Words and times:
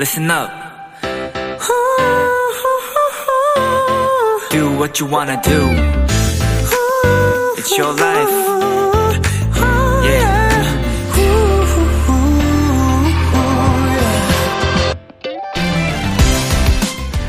listen 0.00 0.30
up. 0.30 0.50
Do 4.50 4.70
what 4.78 4.98
you 4.98 5.06
wanna 5.06 5.38
do. 5.42 5.60
It's 7.58 7.76
your 7.76 7.92
life. 7.92 8.30
Yeah. 10.02 10.40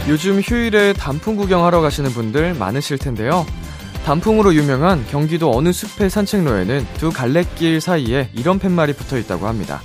요즘 0.08 0.40
휴일에 0.40 0.94
단풍 0.94 1.36
구경하러 1.36 1.82
가시는 1.82 2.12
분들 2.12 2.54
많으실 2.54 2.98
텐데요. 2.98 3.46
단풍으로 4.06 4.56
유명한 4.56 5.06
경기도 5.12 5.52
어느 5.54 5.74
숲의 5.74 6.10
산책로에는 6.10 6.88
두 7.00 7.12
갈래길 7.12 7.82
사이에 7.82 8.30
이런 8.34 8.60
팻말이 8.60 8.94
붙어 8.94 9.18
있다고 9.18 9.48
합니다. 9.48 9.82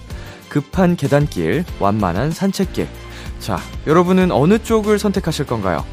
급한 0.57 0.97
계단길, 0.97 1.67
완만한 1.81 2.31
산책길. 2.31 2.89
자, 3.41 3.59
여러분은 3.87 4.33
어느 4.33 4.59
쪽을 4.59 4.99
선택하실 4.99 5.45
건가요? 5.45 5.85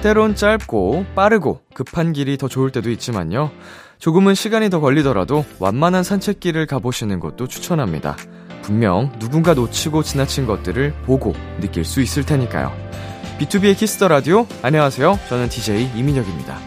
때론 0.00 0.36
짧고 0.36 1.06
빠르고 1.16 1.62
급한 1.74 2.12
길이 2.12 2.38
더 2.38 2.46
좋을 2.46 2.70
때도 2.70 2.88
있지만요. 2.90 3.50
조금은 3.98 4.36
시간이 4.36 4.70
더 4.70 4.78
걸리더라도 4.78 5.44
완만한 5.58 6.04
산책길을 6.04 6.66
가보시는 6.66 7.18
것도 7.18 7.48
추천합니다. 7.48 8.16
분명 8.62 9.10
누군가 9.18 9.54
놓치고 9.54 10.04
지나친 10.04 10.46
것들을 10.46 10.94
보고 11.04 11.34
느낄 11.60 11.84
수 11.84 12.00
있을 12.00 12.24
테니까요. 12.24 12.91
B2B의 13.38 13.76
키스터 13.76 14.08
라디오 14.08 14.46
안녕하세요. 14.62 15.18
저는 15.28 15.48
DJ 15.48 15.90
이민혁입니다. 15.96 16.58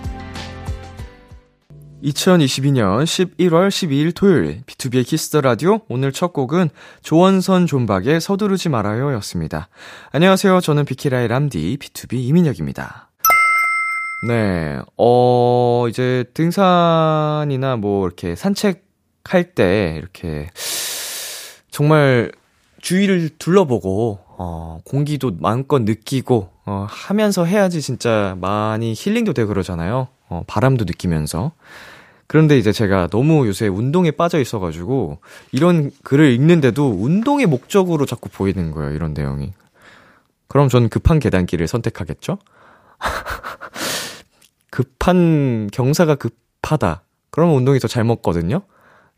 2022년 2.03 3.03
11월 3.03 3.69
12일 3.69 4.13
토요일 4.13 4.61
B2B의 4.65 5.05
키스터 5.05 5.41
라디오 5.41 5.79
오늘 5.87 6.11
첫 6.11 6.33
곡은 6.33 6.69
조원선 7.01 7.65
존박의 7.65 8.19
서두르지 8.19 8.69
말아요 8.69 9.13
였습니다. 9.13 9.69
안녕하세요. 10.11 10.59
저는 10.59 10.85
비키라의 10.85 11.27
람디 11.27 11.77
BTOB 11.77 12.13
이민혁입니다. 12.13 13.09
네. 14.27 14.79
어 14.97 15.85
이제 15.89 16.25
등산이나 16.33 17.77
뭐 17.77 18.05
이렇게 18.05 18.35
산책할 18.35 19.53
때 19.55 19.95
이렇게 19.97 20.49
정말 21.71 22.31
주위를 22.81 23.29
둘러보고 23.39 24.24
어, 24.37 24.79
공기도 24.83 25.31
마음껏 25.39 25.79
느끼고 25.81 26.49
어, 26.65 26.87
하면서 26.89 27.45
해야지 27.45 27.81
진짜 27.81 28.35
많이 28.39 28.93
힐링도 28.95 29.33
되고 29.33 29.47
그러잖아요. 29.49 30.07
어, 30.29 30.43
바람도 30.47 30.85
느끼면서. 30.85 31.51
그런데 32.27 32.57
이제 32.57 32.71
제가 32.71 33.07
너무 33.07 33.47
요새 33.47 33.67
운동에 33.67 34.11
빠져 34.11 34.39
있어가지고 34.39 35.19
이런 35.51 35.91
글을 36.03 36.31
읽는데도 36.33 36.89
운동의 36.99 37.45
목적으로 37.45 38.05
자꾸 38.05 38.29
보이는 38.29 38.71
거예요. 38.71 38.93
이런 38.93 39.13
내용이. 39.13 39.53
그럼 40.47 40.69
전 40.69 40.89
급한 40.89 41.19
계단길을 41.19 41.67
선택하겠죠? 41.67 42.39
급한 44.71 45.69
경사가 45.71 46.15
급하다. 46.15 47.03
그러면 47.29 47.55
운동이 47.57 47.79
더 47.79 47.87
잘 47.87 48.03
먹거든요. 48.03 48.61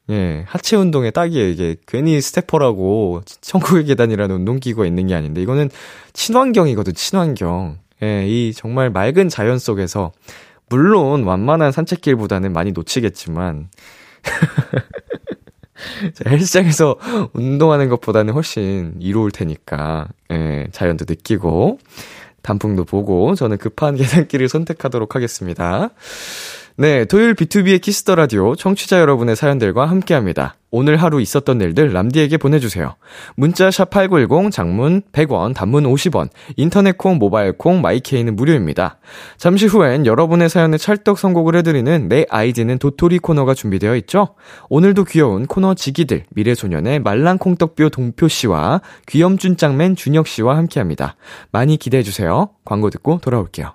예, 0.09 0.45
하체 0.47 0.77
운동에 0.77 1.11
딱이에요. 1.11 1.49
이게 1.49 1.75
괜히 1.85 2.21
stepper라고 2.21 3.23
천국의 3.41 3.85
계단이라는 3.85 4.35
운동기구가 4.35 4.85
있는 4.85 5.07
게 5.07 5.15
아닌데 5.15 5.41
이거는 5.41 5.69
친환경이거든, 6.13 6.93
친환경. 6.93 7.79
예, 8.03 8.25
이 8.27 8.53
정말 8.53 8.89
맑은 8.89 9.27
자연 9.27 9.59
속에서 9.59 10.11
물론 10.69 11.23
완만한 11.23 11.71
산책길보다는 11.71 12.53
많이 12.53 12.71
놓치겠지만 12.71 13.69
헬스장에서 16.25 16.97
운동하는 17.33 17.89
것보다는 17.89 18.33
훨씬 18.33 18.95
이로울 18.99 19.31
테니까 19.31 20.07
예, 20.31 20.67
자연도 20.71 21.05
느끼고 21.07 21.79
단풍도 22.43 22.85
보고 22.85 23.35
저는 23.35 23.57
급한 23.57 23.95
계단길을 23.97 24.47
선택하도록 24.47 25.15
하겠습니다. 25.15 25.89
네, 26.79 27.05
토요일 27.05 27.33
B2B의 27.33 27.81
키스터 27.81 28.13
라디오 28.13 28.55
청취자 28.55 28.99
여러분의 28.99 29.35
사연들과 29.35 29.87
함께 29.87 30.13
합니다. 30.13 30.53
오늘 30.69 30.97
하루 30.97 31.19
있었던 31.19 31.59
일들 31.59 31.91
람디에게 31.91 32.37
보내주세요. 32.37 32.93
문자 33.35 33.69
샵8910 33.69 34.51
장문 34.51 35.01
100원, 35.11 35.55
단문 35.55 35.85
50원, 35.85 36.29
인터넷 36.55 36.95
콩, 36.95 37.17
모바일 37.17 37.53
콩, 37.53 37.81
마이케이는 37.81 38.35
무료입니다. 38.35 38.99
잠시 39.37 39.65
후엔 39.65 40.05
여러분의 40.05 40.49
사연을 40.49 40.77
찰떡 40.77 41.17
선곡을 41.17 41.55
해드리는 41.55 42.09
내 42.09 42.27
아이디는 42.29 42.77
도토리 42.77 43.17
코너가 43.17 43.55
준비되어 43.55 43.95
있죠? 43.95 44.35
오늘도 44.69 45.05
귀여운 45.05 45.47
코너 45.47 45.73
지기들, 45.73 46.25
미래소년의 46.29 46.99
말랑콩떡뾰 46.99 47.89
동표씨와 47.89 48.81
귀염준 49.07 49.57
짱맨 49.57 49.95
준혁씨와 49.95 50.55
함께 50.55 50.79
합니다. 50.79 51.15
많이 51.51 51.77
기대해주세요. 51.77 52.51
광고 52.63 52.91
듣고 52.91 53.17
돌아올게요. 53.19 53.73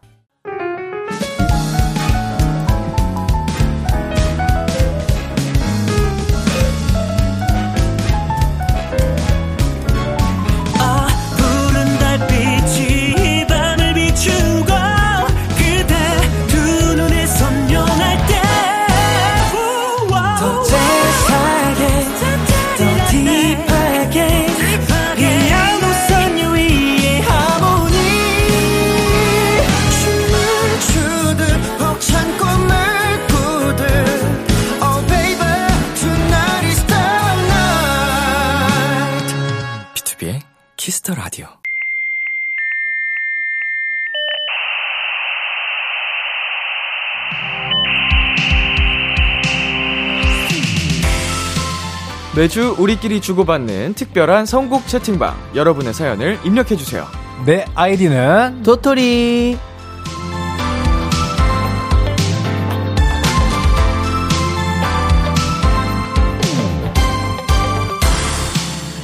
매주 52.43 52.75
우리끼리 52.77 53.21
주고받는 53.21 53.95
특별한 53.95 54.47
선곡 54.47 54.89
채팅방. 54.89 55.33
여러분의 55.55 55.95
사연을 55.95 56.41
입력해주세요. 56.43 57.07
내 57.47 57.65
아이디는 57.77 58.65
도토리 58.65 59.57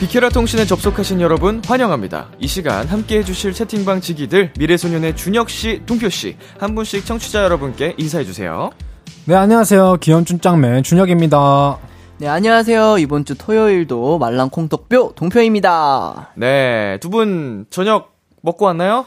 비케라 0.01 0.31
통신에 0.31 0.65
접속하신 0.65 1.21
여러분 1.21 1.63
환영합니다. 1.65 2.31
이 2.41 2.49
시간 2.49 2.89
함께 2.89 3.19
해주실 3.19 3.53
채팅방 3.53 4.01
지기들 4.01 4.53
미래소년의 4.59 5.15
준혁 5.15 5.49
씨, 5.49 5.81
동표 5.87 6.09
씨 6.09 6.37
한 6.59 6.75
분씩 6.75 7.07
청취자 7.07 7.45
여러분께 7.45 7.95
인사해 7.99 8.25
주세요. 8.25 8.71
네 9.27 9.37
안녕하세요 9.37 9.99
귀염준 10.01 10.41
짱맨 10.41 10.83
준혁입니다. 10.83 11.79
네 12.19 12.27
안녕하세요 12.27 12.99
이번 12.99 13.25
주 13.25 13.37
토요일도 13.37 14.19
말랑콩떡뼈 14.19 15.13
동표입니다 15.15 16.31
네, 16.35 16.99
두 17.01 17.11
분 17.11 17.67
저녁 17.71 18.13
먹고 18.43 18.65
왔나요? 18.67 19.07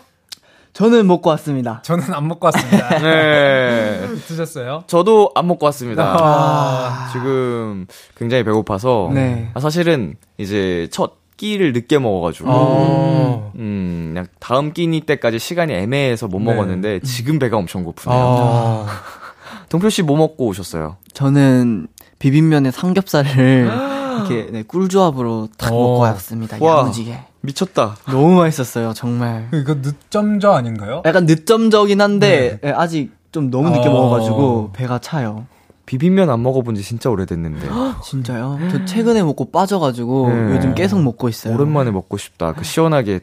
저는 0.73 1.05
먹고 1.07 1.29
왔습니다 1.31 1.81
저는 1.83 2.13
안 2.13 2.27
먹고 2.29 2.45
왔습니다. 2.47 2.99
네. 2.99 4.07
드셨어요? 4.25 4.85
저도 4.87 5.31
안 5.35 5.45
먹고 5.47 5.65
왔습니다. 5.65 6.15
아. 6.17 7.09
지금 7.11 7.85
굉장히 8.15 8.45
배고파서 8.45 9.09
네. 9.13 9.49
아, 9.53 9.59
사실은 9.59 10.15
이제 10.37 10.87
첫 10.91 11.15
끼를 11.35 11.73
늦게 11.73 11.99
먹어가지고 11.99 12.49
어. 12.49 13.51
음 13.57 14.11
그냥 14.13 14.27
다음 14.39 14.71
끼니 14.71 15.01
때까지 15.01 15.39
시간이 15.39 15.73
애매해서 15.73 16.27
못 16.27 16.39
네. 16.39 16.45
먹었는데 16.45 17.01
지금 17.01 17.37
배가 17.37 17.57
엄청 17.57 17.83
고프네요. 17.83 18.17
아. 18.17 18.87
동표 19.67 19.89
씨 19.89 20.03
뭐 20.03 20.15
먹고 20.15 20.45
오셨어요? 20.47 20.95
저는 21.13 21.87
비빔면에 22.21 22.71
삼겹살을 22.71 23.65
이렇게 24.29 24.47
네, 24.51 24.63
꿀조합으로 24.63 25.49
딱 25.57 25.73
어. 25.73 25.75
먹고 25.75 25.99
왔습니다 25.99 26.57
와. 26.59 26.79
야무지게 26.79 27.17
미쳤다. 27.41 27.97
너무 28.07 28.37
맛있었어요 28.37 28.93
정말 28.93 29.49
이거 29.53 29.73
늦점저 29.75 30.51
아닌가요? 30.51 31.01
약간 31.05 31.25
늦점적이긴 31.25 31.99
한데 31.99 32.59
예, 32.63 32.69
아직 32.71 33.11
좀 33.31 33.49
너무 33.49 33.69
늦게 33.71 33.87
어. 33.87 33.91
먹어가지고 33.91 34.71
배가 34.73 34.99
차요 34.99 35.45
비빔면 35.87 36.29
안 36.29 36.43
먹어본 36.43 36.75
지 36.75 36.83
진짜 36.83 37.09
오래됐는데 37.09 37.67
진짜요? 38.05 38.59
저 38.71 38.85
최근에 38.85 39.23
먹고 39.23 39.49
빠져가지고 39.51 40.29
네. 40.29 40.55
요즘 40.55 40.75
계속 40.75 41.01
먹고 41.01 41.27
있어요 41.27 41.55
오랜만에 41.55 41.89
먹고 41.91 42.17
싶다. 42.17 42.53
그 42.53 42.63
시원하게 42.63 43.19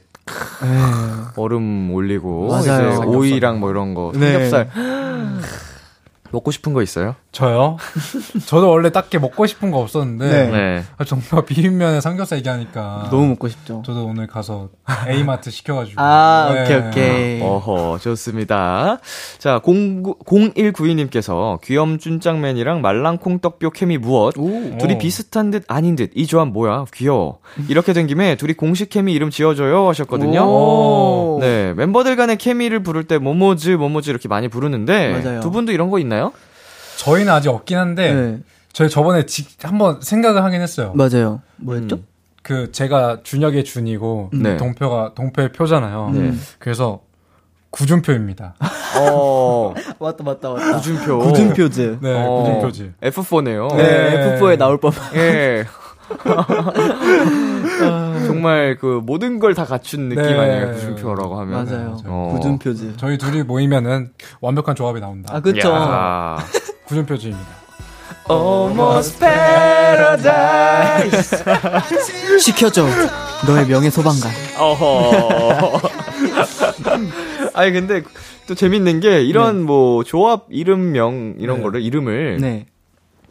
네. 0.62 0.66
얼음 1.36 1.90
올리고 1.92 2.48
맞아요. 2.48 2.62
이제 2.94 3.06
오이랑 3.06 3.60
뭐 3.60 3.70
이런 3.70 3.94
거 3.94 4.10
네. 4.14 4.32
삼겹살 4.50 4.70
먹고 6.30 6.50
싶은 6.50 6.72
거 6.72 6.82
있어요? 6.82 7.14
저요? 7.32 7.76
저도 8.46 8.70
원래 8.70 8.90
딱히 8.90 9.18
먹고 9.18 9.46
싶은 9.46 9.70
거 9.70 9.78
없었는데 9.78 10.28
네. 10.28 10.50
네. 10.50 10.84
아, 10.96 11.04
정말 11.04 11.44
비빔면에 11.44 12.00
삼겹살 12.00 12.38
얘기하니까 12.38 13.08
너무 13.10 13.28
먹고 13.28 13.48
싶죠. 13.48 13.82
저도 13.84 14.06
오늘 14.06 14.26
가서 14.26 14.68
A마트 15.08 15.50
시켜가지고 15.50 16.00
아, 16.00 16.50
네. 16.52 16.62
오케이, 16.62 16.88
오케이. 16.88 17.42
어허, 17.42 17.98
좋습니다. 17.98 18.98
자, 19.38 19.60
0192님께서 19.60 21.60
귀염준짱맨이랑 21.62 22.80
말랑콩떡뼈 22.80 23.70
케미 23.70 23.98
무엇? 23.98 24.34
둘이 24.34 24.94
오. 24.94 24.98
비슷한 24.98 25.50
듯 25.50 25.64
아닌 25.68 25.96
듯. 25.96 26.10
이 26.14 26.26
조합 26.26 26.48
뭐야? 26.48 26.84
귀여워. 26.94 27.38
이렇게 27.68 27.92
된 27.92 28.06
김에 28.06 28.36
둘이 28.36 28.54
공식 28.54 28.90
케미 28.90 29.12
이름 29.12 29.30
지어줘요 29.30 29.88
하셨거든요. 29.88 30.42
오. 30.42 31.38
네, 31.40 31.72
멤버들 31.74 32.16
간의 32.16 32.36
케미를 32.36 32.82
부를 32.82 33.04
때 33.04 33.18
모모즈, 33.18 33.70
모모즈 33.70 34.10
이렇게 34.10 34.28
많이 34.28 34.48
부르는데 34.48 35.22
맞아요. 35.22 35.40
두 35.40 35.50
분도 35.50 35.72
이런 35.72 35.90
거 35.90 35.98
있나요? 35.98 36.17
저희는 36.96 37.32
아직 37.32 37.48
없긴 37.48 37.78
한데 37.78 38.12
네. 38.12 38.38
저희 38.72 38.88
저번에 38.90 39.24
지, 39.26 39.46
한번 39.62 40.00
생각을 40.00 40.42
하긴 40.44 40.60
했어요. 40.60 40.92
맞아요. 40.94 41.40
뭐였죠? 41.56 41.96
음. 41.96 42.06
그 42.42 42.72
제가 42.72 43.20
준혁의 43.22 43.64
준이고 43.64 44.30
네. 44.32 44.56
동표가 44.56 45.12
동표의 45.14 45.52
표잖아요. 45.52 46.10
네. 46.14 46.32
그래서 46.58 47.00
구준표입니다. 47.70 48.54
어, 48.98 49.74
맞다, 50.00 50.24
맞다, 50.24 50.50
맞다. 50.50 50.76
구준표. 50.76 51.18
구준표즈. 51.18 51.98
네, 52.00 52.24
어, 52.26 52.42
구준표지. 52.42 52.92
F4네요. 53.02 53.76
네. 53.76 53.82
네, 53.82 54.38
F4에 54.40 54.56
나올 54.56 54.78
법. 54.78 54.94
예. 55.14 55.66
정말 58.26 58.76
그 58.80 59.00
모든 59.04 59.38
걸 59.38 59.54
다 59.54 59.64
갖춘 59.64 60.08
느낌 60.08 60.22
네. 60.22 60.38
아니에요? 60.38 60.72
구준표라고 60.74 61.38
하면. 61.40 61.64
맞아요. 61.64 61.96
어. 62.06 62.32
구준표즈. 62.36 62.96
저희 62.96 63.18
둘이 63.18 63.42
모이면은 63.42 64.12
완벽한 64.40 64.74
조합이 64.76 65.00
나온다. 65.00 65.34
아, 65.34 65.40
그쵸. 65.40 65.68
야. 65.70 66.38
구준표지입니다. 66.86 67.58
Almost 68.30 69.18
paradise. 69.18 71.38
시켜줘. 72.40 72.86
너의 73.46 73.66
명예 73.66 73.90
소방관. 73.90 74.30
어허. 74.58 75.80
아니 77.54 77.72
근데 77.72 78.02
또 78.46 78.54
재밌는 78.54 79.00
게 79.00 79.22
이런 79.22 79.62
뭐 79.62 80.04
조합 80.04 80.46
이름명 80.50 81.34
이런 81.38 81.58
네. 81.58 81.62
거를 81.62 81.82
이름을 81.82 82.38
네. 82.40 82.66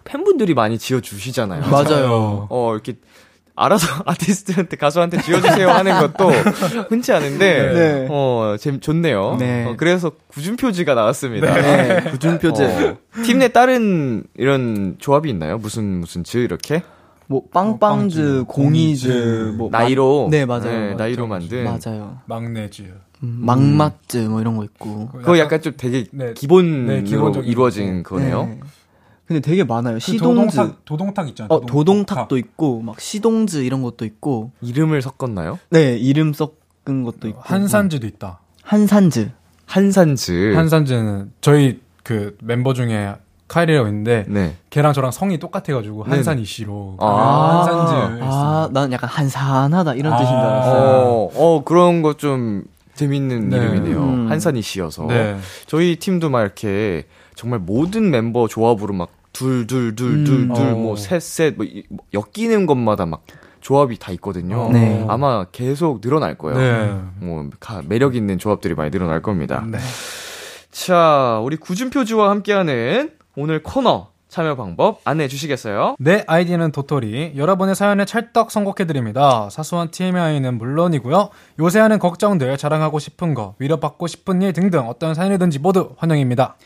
팬분들이 0.07 0.53
많이 0.53 0.77
지어 0.77 0.99
주시잖아요. 1.01 1.69
맞아요. 1.69 2.47
어 2.49 2.71
이렇게 2.73 2.95
알아서 3.55 3.87
아티스트한테 4.05 4.77
가수한테 4.77 5.21
지어주세요 5.21 5.69
하는 5.69 5.99
것도 5.99 6.29
흔치 6.89 7.11
않은데 7.11 7.73
네. 7.73 8.07
어 8.09 8.55
재, 8.59 8.79
좋네요. 8.79 9.35
네. 9.39 9.65
어, 9.65 9.73
그래서 9.77 10.11
구준표지가 10.27 10.93
나왔습니다. 10.93 11.53
네, 11.53 12.01
구준표즈. 12.11 12.63
어, 12.63 12.97
팀내 13.23 13.49
다른 13.49 14.23
이런 14.37 14.95
조합이 14.99 15.29
있나요? 15.29 15.57
무슨 15.57 15.99
무슨 15.99 16.23
즈 16.23 16.37
이렇게 16.37 16.83
뭐, 17.29 17.41
빵빵즈, 17.51 18.45
공이즈, 18.47 19.55
뭐. 19.57 19.69
나이로 19.69 20.25
마- 20.25 20.29
네, 20.31 20.45
맞아요. 20.45 20.63
네, 20.63 20.93
나이로 20.95 21.27
맞죠, 21.27 21.47
만든 21.49 21.63
맞아요. 21.65 22.19
막내즈. 22.25 22.83
음, 23.23 23.39
막맛즈, 23.41 24.17
뭐 24.29 24.39
이런 24.39 24.55
거 24.55 24.63
있고. 24.63 25.09
그거 25.09 25.37
약간 25.39 25.61
좀 25.61 25.73
되게 25.75 26.05
네. 26.11 26.33
기본으로 26.33 26.93
네, 26.93 27.03
기본적인 27.03 27.49
이루어진 27.51 28.03
거. 28.03 28.15
거네요. 28.15 28.57
네. 29.29 29.35
근데 29.35 29.39
되게 29.41 29.63
많아요. 29.63 29.95
그 29.95 29.99
시동즈. 29.99 30.55
도동탁, 30.55 30.85
도동탁 30.85 31.29
있잖아요. 31.29 31.49
어, 31.51 31.65
도동탁 31.65 32.27
도 32.27 32.37
있고, 32.37 32.81
막 32.81 32.99
시동즈 32.99 33.57
이런 33.57 33.81
것도 33.81 34.05
있고. 34.05 34.51
이름을 34.61 35.01
섞었나요? 35.01 35.59
네, 35.69 35.97
이름 35.97 36.33
섞은 36.33 37.03
것도 37.03 37.27
있고. 37.29 37.39
한산즈도 37.43 38.07
있다. 38.07 38.39
한산즈. 38.63 39.31
한산즈. 39.65 40.53
한산즈는 40.55 41.31
저희 41.41 41.81
그 42.03 42.37
멤버 42.41 42.73
중에 42.73 43.15
카이리라고 43.49 43.87
있는데 43.89 44.25
네. 44.27 44.55
걔랑 44.69 44.93
저랑 44.93 45.11
성이 45.11 45.39
똑같아가지고 45.39 46.03
네네. 46.05 46.15
한산 46.15 46.39
이씨로 46.39 46.97
아. 46.99 47.65
한산즈 47.65 48.19
아, 48.23 48.69
난 48.73 48.91
약간 48.91 49.09
한산하다 49.09 49.93
이런 49.95 50.13
아. 50.13 50.17
뜻인 50.17 50.27
줄 50.29 50.37
알았어요. 50.37 50.81
어, 51.05 51.31
어 51.35 51.63
그런 51.63 52.01
거 52.01 52.13
좀 52.15 52.63
재밌는 52.95 53.49
네. 53.49 53.57
이름이네요. 53.57 53.99
음. 54.03 54.29
한산 54.31 54.55
이 54.57 54.61
씨여서. 54.61 55.05
네. 55.07 55.37
저희 55.67 55.97
팀도 55.97 56.29
막 56.29 56.41
이렇게 56.41 57.05
정말 57.35 57.59
모든 57.59 58.09
멤버 58.09 58.47
조합으로 58.47 58.93
막 58.93 59.09
둘, 59.37 59.67
둘, 59.67 59.95
둘, 59.95 60.23
둘, 60.23 60.35
음. 60.39 60.53
둘, 60.53 60.65
어. 60.67 60.75
뭐 60.75 60.95
셋, 60.95 61.21
셋, 61.21 61.55
뭐 61.55 61.65
이- 61.65 61.83
뭐 61.89 61.99
엮이는 62.13 62.65
것마다 62.65 63.05
막 63.05 63.23
조합이 63.61 63.97
다 63.99 64.11
있거든요. 64.13 64.69
네. 64.71 65.05
아마 65.07 65.45
계속 65.51 66.01
늘어날 66.01 66.37
거예요. 66.37 66.57
네. 66.57 67.01
뭐 67.25 67.49
가- 67.59 67.81
매력 67.85 68.15
있는 68.15 68.37
조합들이 68.37 68.73
많이 68.75 68.91
늘어날 68.91 69.21
겁니다. 69.21 69.63
네. 69.69 69.77
자, 70.71 71.39
우리 71.43 71.57
구준표지와 71.57 72.29
함께하는 72.29 73.11
오늘 73.35 73.61
코너 73.63 74.09
참여 74.29 74.55
방법 74.55 74.99
안내해 75.05 75.27
주시겠어요? 75.29 75.95
내 75.99 76.23
아이디는 76.27 76.71
도토리. 76.71 77.33
여러분의 77.37 77.75
사연에 77.75 78.03
찰떡 78.05 78.51
선곡해드립니다. 78.51 79.49
사소한 79.49 79.89
TMI는 79.89 80.57
물론이고요. 80.57 81.29
요새 81.59 81.79
하는 81.79 81.97
걱정들, 81.97 82.57
자랑하고 82.57 82.99
싶은 82.99 83.33
거, 83.33 83.55
위로받고 83.59 84.07
싶은 84.07 84.41
일 84.41 84.51
등등 84.53 84.87
어떤 84.87 85.13
사연이든지 85.13 85.59
모두 85.59 85.91
환영입니다. 85.97 86.57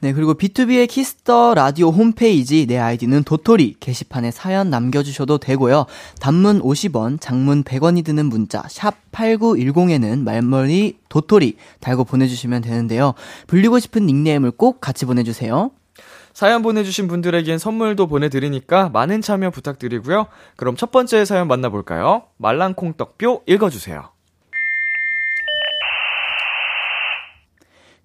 네, 0.00 0.12
그리고 0.12 0.34
B2B의 0.34 0.86
키스터 0.86 1.54
라디오 1.54 1.88
홈페이지 1.88 2.66
내 2.66 2.76
아이디는 2.76 3.24
도토리 3.24 3.76
게시판에 3.80 4.30
사연 4.30 4.68
남겨주셔도 4.68 5.38
되고요. 5.38 5.86
단문 6.20 6.60
50원, 6.60 7.18
장문 7.20 7.64
100원이 7.64 8.04
드는 8.04 8.26
문자 8.26 8.62
샵 8.68 8.94
8910에는 9.12 10.22
말머리 10.22 10.98
도토리 11.08 11.56
달고 11.80 12.04
보내주시면 12.04 12.62
되는데요. 12.62 13.14
불리고 13.46 13.78
싶은 13.78 14.04
닉네임을 14.04 14.50
꼭 14.50 14.80
같이 14.80 15.06
보내주세요. 15.06 15.70
사연 16.34 16.62
보내주신 16.62 17.08
분들에겐 17.08 17.58
선물도 17.58 18.08
보내드리니까 18.08 18.90
많은 18.90 19.22
참여 19.22 19.50
부탁드리고요. 19.50 20.26
그럼 20.56 20.76
첫 20.76 20.90
번째 20.90 21.24
사연 21.24 21.48
만나볼까요? 21.48 22.24
말랑콩떡뾰 22.36 23.42
읽어주세요. 23.46 24.13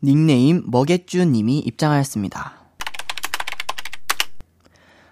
닉네임 0.03 0.63
먹겠쭈님이 0.67 1.59
입장하였습니다. 1.59 2.53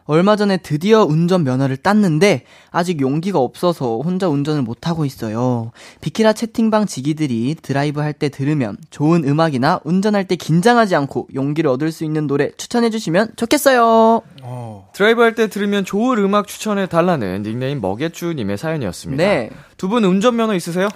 얼마 0.09 0.37
전에 0.37 0.55
드디어 0.55 1.03
운전 1.03 1.43
면허를 1.43 1.75
땄는데 1.75 2.43
아직 2.71 3.01
용기가 3.01 3.39
없어서 3.39 3.97
혼자 3.99 4.29
운전을 4.29 4.61
못하고 4.61 5.03
있어요. 5.03 5.71
비키라 5.99 6.31
채팅방 6.31 6.85
지기들이 6.85 7.57
드라이브 7.61 7.99
할 7.99 8.13
때 8.13 8.29
들으면 8.29 8.77
좋은 8.89 9.27
음악이나 9.27 9.81
운전할 9.83 10.25
때 10.25 10.37
긴장하지 10.37 10.95
않고 10.95 11.27
용기를 11.35 11.69
얻을 11.69 11.91
수 11.91 12.05
있는 12.05 12.25
노래 12.25 12.51
추천해 12.55 12.89
주시면 12.89 13.33
좋겠어요. 13.35 14.21
어. 14.43 14.89
드라이브 14.93 15.21
할 15.21 15.35
때 15.35 15.47
들으면 15.49 15.83
좋은 15.83 16.17
음악 16.19 16.47
추천해 16.47 16.85
달라는 16.87 17.43
닉네임 17.43 17.81
먹개쭈님의 17.81 18.57
사연이었습니다. 18.57 19.21
네. 19.21 19.49
두 19.75 19.89
분 19.89 20.05
운전면허 20.05 20.55
있으세요? 20.55 20.87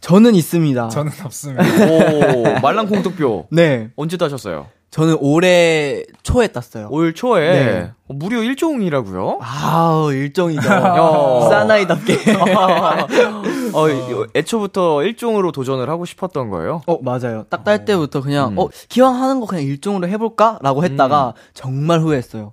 저는 0.00 0.34
있습니다. 0.34 0.88
저는 0.88 1.12
없습니다. 1.24 1.62
오, 1.62 2.60
말랑콩떡뼈. 2.62 3.46
네. 3.50 3.90
언제 3.96 4.16
따셨어요? 4.16 4.68
저는 4.90 5.18
올해 5.20 6.02
초에 6.24 6.48
땄어요. 6.48 6.88
올 6.90 7.14
초에 7.14 7.52
네. 7.52 7.90
어, 8.08 8.12
무려 8.12 8.38
1종이라고요? 8.40 9.38
아우, 9.40 10.12
일정이죠. 10.12 10.68
야. 10.68 11.40
사나이답게. 11.48 12.16
어, 13.72 13.88
이- 13.88 14.26
애초부터 14.34 14.96
1종으로 14.96 15.52
도전을 15.52 15.88
하고 15.88 16.04
싶었던 16.04 16.50
거예요? 16.50 16.82
어, 16.88 16.98
맞아요. 17.02 17.44
딱 17.48 17.62
딸 17.62 17.84
때부터 17.84 18.20
그냥, 18.20 18.52
음. 18.54 18.58
어, 18.58 18.68
기왕 18.88 19.22
하는 19.22 19.38
거 19.38 19.46
그냥 19.46 19.62
일종으로 19.64 20.08
해볼까? 20.08 20.58
라고 20.60 20.82
했다가 20.82 21.34
정말 21.54 22.00
후회했어요. 22.00 22.50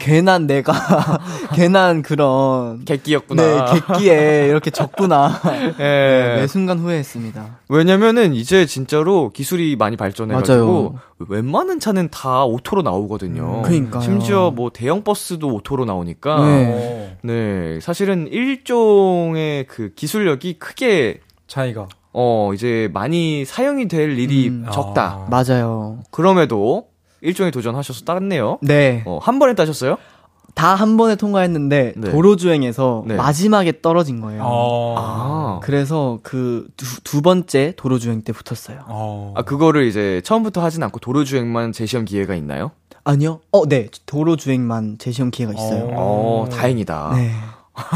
괜한 0.00 0.48
내가, 0.48 0.72
괜한 1.54 2.02
그런, 2.02 2.84
객기였구나. 2.84 3.42
네, 3.42 3.80
객기에 3.80 4.46
이렇게 4.48 4.70
적구나. 4.70 5.40
예. 5.78 6.36
매 6.40 6.46
순간 6.48 6.80
후회했습니다. 6.80 7.58
왜냐면은 7.68 8.34
이제 8.34 8.66
진짜로 8.66 9.30
기술이 9.30 9.76
많이 9.76 9.96
발전해가지고 9.96 10.56
맞아요. 10.56 10.98
웬만한 11.28 11.80
차는 11.80 12.08
다 12.10 12.44
오토로 12.44 12.82
나오거든요. 12.82 13.58
음, 13.58 13.62
그러니까요. 13.62 14.02
심지어 14.02 14.50
뭐 14.50 14.70
대형 14.70 15.04
버스도 15.04 15.48
오토로 15.48 15.84
나오니까 15.84 16.44
네. 16.46 17.16
네, 17.22 17.80
사실은 17.80 18.26
일종의 18.28 19.66
그 19.66 19.92
기술력이 19.94 20.58
크게 20.58 21.20
차이가. 21.46 21.88
어 22.12 22.52
이제 22.54 22.90
많이 22.92 23.44
사용이 23.44 23.86
될 23.86 24.18
일이 24.18 24.48
음. 24.48 24.66
적다. 24.72 25.02
아. 25.02 25.14
어. 25.16 25.28
맞아요. 25.30 26.00
그럼에도 26.10 26.88
일종의 27.20 27.52
도전하셔서 27.52 28.04
땄네요. 28.04 28.58
네. 28.62 29.02
어, 29.06 29.18
한 29.22 29.38
번에 29.38 29.54
따셨어요? 29.54 29.96
다 30.60 30.74
한 30.74 30.96
번에 30.96 31.16
통과했는데, 31.16 31.94
네. 31.96 32.10
도로 32.10 32.36
주행에서 32.36 33.04
네. 33.06 33.14
마지막에 33.16 33.80
떨어진 33.80 34.20
거예요. 34.20 34.42
어. 34.44 34.94
아, 34.98 35.60
그래서 35.62 36.18
그 36.22 36.66
두, 36.76 37.00
두 37.02 37.22
번째 37.22 37.72
도로 37.76 37.98
주행 37.98 38.22
때 38.22 38.32
붙었어요. 38.32 38.80
어. 38.86 39.32
아 39.36 39.42
그거를 39.42 39.86
이제 39.86 40.20
처음부터 40.24 40.62
하진 40.62 40.82
않고 40.82 41.00
도로 41.00 41.24
주행만 41.24 41.72
재시험 41.72 42.04
기회가 42.04 42.34
있나요? 42.34 42.72
아니요? 43.04 43.40
어, 43.52 43.66
네. 43.66 43.88
도로 44.06 44.36
주행만 44.36 44.96
재시험 44.98 45.30
기회가 45.30 45.52
있어요. 45.54 45.88
어, 45.94 46.46
어. 46.46 46.48
다행이다. 46.50 47.12
네. 47.16 47.30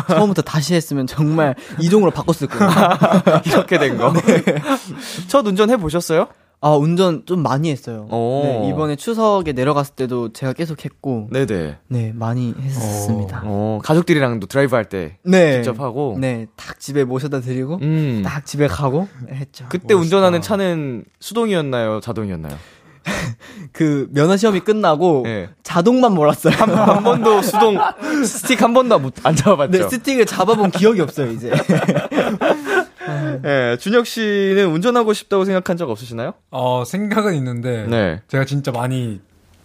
처음부터 0.09 0.41
다시 0.43 0.75
했으면 0.75 1.07
정말 1.07 1.55
이종으로 1.81 2.11
바꿨을 2.11 2.49
거예요. 2.49 2.71
이렇게 3.45 3.79
된 3.79 3.99
거. 3.99 4.13
첫 5.29 5.47
운전 5.47 5.69
해 5.71 5.77
보셨어요? 5.77 6.29
아, 6.67 6.71
운전 6.71 7.27
좀 7.27 7.43
많이 7.43 7.71
했어요. 7.71 8.07
오. 8.11 8.41
네, 8.43 8.71
이번에 8.71 8.97
추석에 8.97 9.53
내려갔을 9.53 9.95
때도 9.97 10.33
제가 10.33 10.55
계속 10.55 10.83
했고, 10.87 11.29
네네. 11.31 11.77
네, 11.89 12.13
많이 12.15 12.55
했습니다. 12.59 13.43
어, 13.45 13.81
가족들이랑도 13.85 14.47
드라이브 14.47 14.75
할 14.75 14.87
때 14.87 15.19
네. 15.25 15.63
직접 15.63 15.79
하고. 15.79 16.17
네, 16.19 16.47
딱 16.57 16.81
집에 16.81 17.05
모셔다 17.05 17.41
드리고, 17.41 17.81
음. 17.83 18.23
딱 18.25 18.47
집에 18.47 18.67
가고 18.67 19.07
했죠. 19.29 19.67
그때 19.69 19.93
운전하는 19.93 20.41
차는 20.41 21.05
수동이었나요? 21.21 22.01
자동이었나요? 22.01 22.57
그 23.73 24.09
면허 24.13 24.35
시험이 24.39 24.61
끝나고 24.61 25.25
네. 25.25 25.51
자동만 25.63 26.15
몰았어요. 26.15 26.55
한 26.55 27.05
번도 27.05 27.43
수동 27.43 27.77
스틱 28.25 28.63
한 28.63 28.73
번도 28.73 28.99
못- 28.99 29.15
안 29.23 29.37
잡아봤죠. 29.37 29.71
네, 29.83 29.87
스틱을 29.91 30.25
잡아본 30.25 30.71
기억이 30.71 31.03
없어요, 31.03 31.31
이제. 31.33 31.51
네, 33.43 33.77
준혁 33.79 34.07
씨는 34.07 34.67
운전하고 34.71 35.13
싶다고 35.13 35.45
생각한 35.45 35.77
적 35.77 35.91
없으시나요? 35.91 36.35
어, 36.51 36.85
생각은 36.87 37.35
있는데 37.35 37.87
네. 37.89 38.21
제가 38.29 38.45
진짜 38.45 38.73
많이 38.73 39.21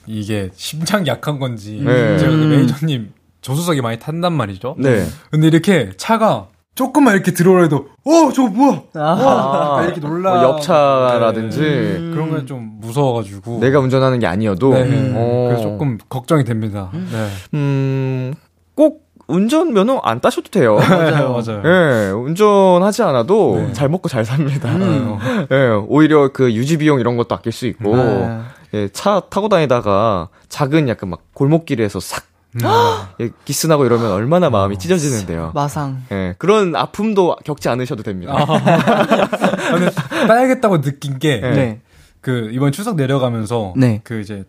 이게 0.07 0.49
심장 0.55 1.05
약한 1.07 1.39
건지 1.39 1.81
네. 1.83 2.17
제가 2.17 2.31
그 2.31 2.35
매니저님 2.37 3.11
조수석에 3.41 3.81
많이 3.81 3.99
탄단 3.99 4.33
말이죠. 4.33 4.75
네. 4.79 5.05
근데 5.31 5.47
이렇게 5.47 5.91
차가 5.97 6.47
조금만 6.75 7.13
이렇게 7.15 7.31
들어오래도 7.33 7.89
어 8.05 8.31
저거 8.33 8.47
뭐야? 8.49 8.81
아, 8.95 9.81
이렇게 9.83 9.99
놀라 9.99 10.33
뭐 10.35 10.43
옆차라든지 10.43 11.59
네. 11.59 11.93
그런 12.13 12.29
건 12.31 12.45
좀 12.45 12.77
무서워가지고 12.79 13.59
내가 13.59 13.79
운전하는 13.79 14.19
게 14.19 14.25
아니어도 14.27 14.73
네. 14.73 15.11
어. 15.13 15.47
그래서 15.49 15.63
조금 15.63 15.97
걱정이 16.07 16.43
됩니다. 16.45 16.89
네. 16.93 17.27
음, 17.53 18.33
꼭 18.75 19.08
운전 19.29 19.73
면허 19.73 19.99
안 20.03 20.19
따셔도 20.19 20.49
돼요. 20.49 20.75
맞아요, 20.89 21.33
맞아요. 21.33 21.61
예, 21.63 22.11
운전하지 22.11 23.03
않아도 23.03 23.55
네. 23.67 23.73
잘 23.73 23.87
먹고 23.87 24.09
잘 24.09 24.25
삽니다. 24.25 24.69
음. 24.75 25.17
예, 25.51 25.69
오히려 25.87 26.31
그 26.33 26.53
유지 26.53 26.77
비용 26.77 26.99
이런 26.99 27.15
것도 27.15 27.35
아낄 27.35 27.51
수 27.51 27.67
있고, 27.67 27.95
네. 27.95 28.41
예, 28.73 28.89
차 28.89 29.21
타고 29.29 29.47
다니다가 29.49 30.29
작은 30.49 30.89
약간 30.89 31.09
막 31.09 31.21
골목길에서 31.33 31.99
싹 31.99 32.25
음. 32.55 32.61
예, 33.21 33.29
기스나고 33.45 33.85
이러면 33.85 34.11
얼마나 34.11 34.49
마음이 34.49 34.77
찢어지는데요. 34.77 35.51
마상. 35.53 36.01
예, 36.11 36.35
그런 36.37 36.75
아픔도 36.75 37.37
겪지 37.45 37.69
않으셔도 37.69 38.03
됩니다. 38.03 38.33
근데 39.71 39.91
따야겠다고 40.27 40.81
느낀 40.81 41.19
게 41.19 41.39
네. 41.39 41.51
네. 41.51 41.81
그 42.21 42.49
이번 42.51 42.71
추석 42.71 42.95
내려가면서 42.95 43.73
네. 43.77 44.01
그 44.03 44.19
이제 44.19 44.43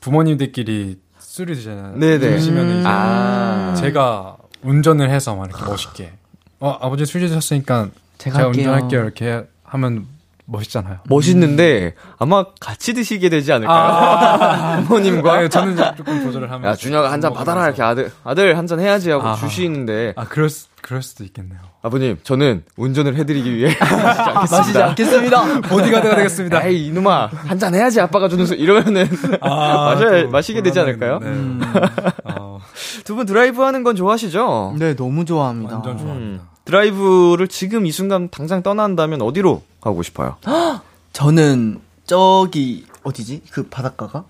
부모님들끼리 0.00 0.98
술이 1.32 1.54
드잖아요. 1.54 1.96
네네. 1.96 2.18
드시면 2.18 2.80
이제 2.80 2.82
아. 2.86 3.72
제가 3.74 4.36
운전을 4.62 5.08
해서 5.08 5.34
막 5.34 5.48
이렇게 5.48 5.64
멋있게 5.64 6.12
어 6.60 6.76
아버지 6.78 7.06
술 7.06 7.22
드셨으니까 7.22 7.88
제가 8.18 8.36
제가, 8.36 8.48
할게요. 8.48 8.60
운전할게요 8.70 9.00
이렇게 9.00 9.46
하면 9.64 10.06
멋있잖아요. 10.44 10.98
멋있는데 11.08 11.94
아마 12.18 12.44
같이 12.60 12.92
드시게 12.92 13.30
되지 13.30 13.50
않을까요? 13.50 14.82
부모님과 14.84 15.32
아, 15.32 15.48
저는 15.48 15.72
이제 15.72 15.82
조금 15.96 16.22
조절을 16.22 16.50
하면 16.50 16.70
야 16.70 16.74
준혁아 16.76 17.10
한 17.10 17.22
잔 17.22 17.32
받아라 17.32 17.64
이렇게 17.64 17.82
아들 17.82 18.12
아들 18.24 18.58
한 18.58 18.66
잔 18.66 18.78
해야지 18.78 19.10
하고 19.10 19.26
아하. 19.26 19.36
주시는데 19.36 20.12
아 20.16 20.24
그럴 20.26 20.50
수, 20.50 20.66
그럴 20.82 21.00
수도 21.02 21.24
있겠네요. 21.24 21.58
아버님 21.80 22.18
저는 22.22 22.64
운전을 22.76 23.16
해드리기 23.16 23.54
위해 23.54 23.74
마시지 23.80 24.78
않겠습니다. 24.80 24.86
않겠습니다. 24.88 25.60
보디가드가 25.62 26.16
되겠습니다. 26.16 26.66
에이 26.66 26.86
이놈아 26.88 27.28
한잔 27.32 27.74
해야지 27.74 28.00
아빠가 28.00 28.28
주는 28.28 28.44
술 28.44 28.58
이러면은 28.58 29.06
아, 29.40 29.94
마셔야 29.94 30.24
또 30.24 30.30
마시게 30.30 30.62
되지 30.62 30.80
않을까요? 30.80 31.20
곤란하겠네. 31.20 31.66
어, 32.24 32.60
두분 33.04 33.26
드라이브 33.26 33.62
하는 33.62 33.82
건 33.84 33.94
좋아하시죠? 33.96 34.74
네, 34.78 34.94
너무 34.96 35.24
좋아합니다. 35.24 35.74
완전 35.74 35.96
좋아합니다. 35.98 36.42
음, 36.42 36.48
드라이브를 36.64 37.48
지금 37.48 37.86
이 37.86 37.92
순간 37.92 38.28
당장 38.30 38.62
떠난다면 38.62 39.22
어디로 39.22 39.62
가고 39.80 40.02
싶어요? 40.02 40.36
저는 41.12 41.80
저기 42.06 42.86
어디지? 43.04 43.42
그 43.52 43.68
바닷가가? 43.68 44.24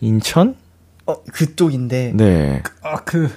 인천? 0.00 0.54
어, 1.06 1.16
그쪽인데. 1.32 2.12
네. 2.14 2.62
아그 2.82 3.30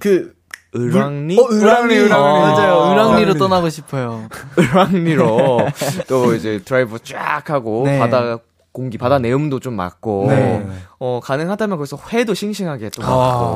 그 0.00 0.33
을왕리? 0.76 1.38
어, 1.38 1.46
을왕리, 1.50 1.96
을왕리. 1.96 2.40
맞아요. 2.40 2.74
아, 2.74 2.92
을왕리로 2.92 3.20
을왕리. 3.32 3.38
떠나고 3.38 3.68
싶어요. 3.70 4.28
을왕리로 4.58 5.68
또 6.08 6.34
이제 6.34 6.60
드라이브 6.64 6.98
쫙 7.02 7.48
하고 7.50 7.84
네. 7.86 7.98
바다 7.98 8.38
공기 8.72 8.98
바다 8.98 9.20
내음도 9.20 9.60
좀 9.60 9.74
맡고 9.74 10.26
네. 10.30 10.66
어 10.98 11.20
가능하다면 11.22 11.76
거기서 11.78 11.96
회도 12.12 12.34
싱싱하게 12.34 12.90
또 12.90 13.04
아, 13.04 13.06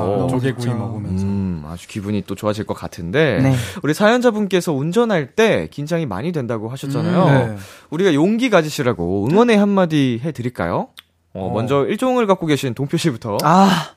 먹고 0.06 0.28
조개구이 0.28 0.64
좋죠. 0.64 0.76
먹으면서 0.76 1.25
음, 1.25 1.64
아주 1.68 1.88
기분이 1.88 2.22
또 2.25 2.37
좋아질 2.37 2.66
것 2.66 2.75
같은데 2.75 3.40
네. 3.42 3.52
우리 3.82 3.94
사연자분께서 3.94 4.72
운전할 4.72 5.34
때 5.34 5.66
긴장이 5.72 6.06
많이 6.06 6.30
된다고 6.30 6.68
하셨잖아요. 6.68 7.25
네. 7.48 7.56
우리가 7.90 8.14
용기 8.14 8.48
가지시라고 8.48 9.26
응원의 9.28 9.56
한마디 9.58 10.20
해드릴까요? 10.22 10.88
어, 11.34 11.46
어. 11.46 11.52
먼저 11.52 11.84
일종을 11.87 12.28
갖고 12.28 12.46
계신 12.46 12.75
동표 12.75 12.96
씨부터. 12.96 13.38
아, 13.42 13.90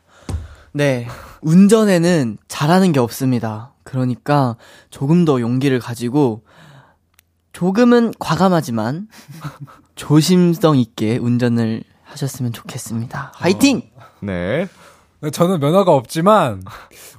네. 0.73 1.07
운전에는 1.41 2.37
잘하는 2.47 2.91
게 2.91 2.99
없습니다. 2.99 3.73
그러니까 3.83 4.55
조금 4.89 5.25
더 5.25 5.41
용기를 5.41 5.79
가지고 5.79 6.43
조금은 7.53 8.13
과감하지만 8.19 9.07
조심성 9.95 10.77
있게 10.77 11.17
운전을 11.17 11.83
하셨으면 12.03 12.53
좋겠습니다. 12.53 13.31
화이팅! 13.35 13.81
네. 14.21 14.67
네, 15.23 15.29
저는 15.29 15.59
면허가 15.59 15.91
없지만 15.91 16.63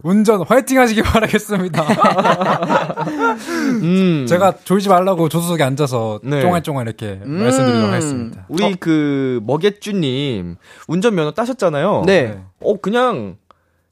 운전 0.02 0.42
화이팅 0.42 0.80
하시기 0.80 1.02
바라겠습니다. 1.02 1.84
음. 3.82 4.26
제가 4.28 4.54
졸지 4.64 4.88
말라고 4.88 5.28
조수석에 5.28 5.62
앉아서 5.62 6.18
네. 6.24 6.40
쫑알쫑알 6.40 6.84
이렇게 6.84 7.20
음. 7.24 7.44
말씀드리도록 7.44 7.90
하겠습니다. 7.90 8.46
우리 8.48 8.74
그 8.74 9.40
먹예쭈님 9.44 10.56
운전 10.88 11.14
면허 11.14 11.30
따셨잖아요. 11.30 12.02
네. 12.04 12.42
어 12.60 12.80
그냥 12.80 13.36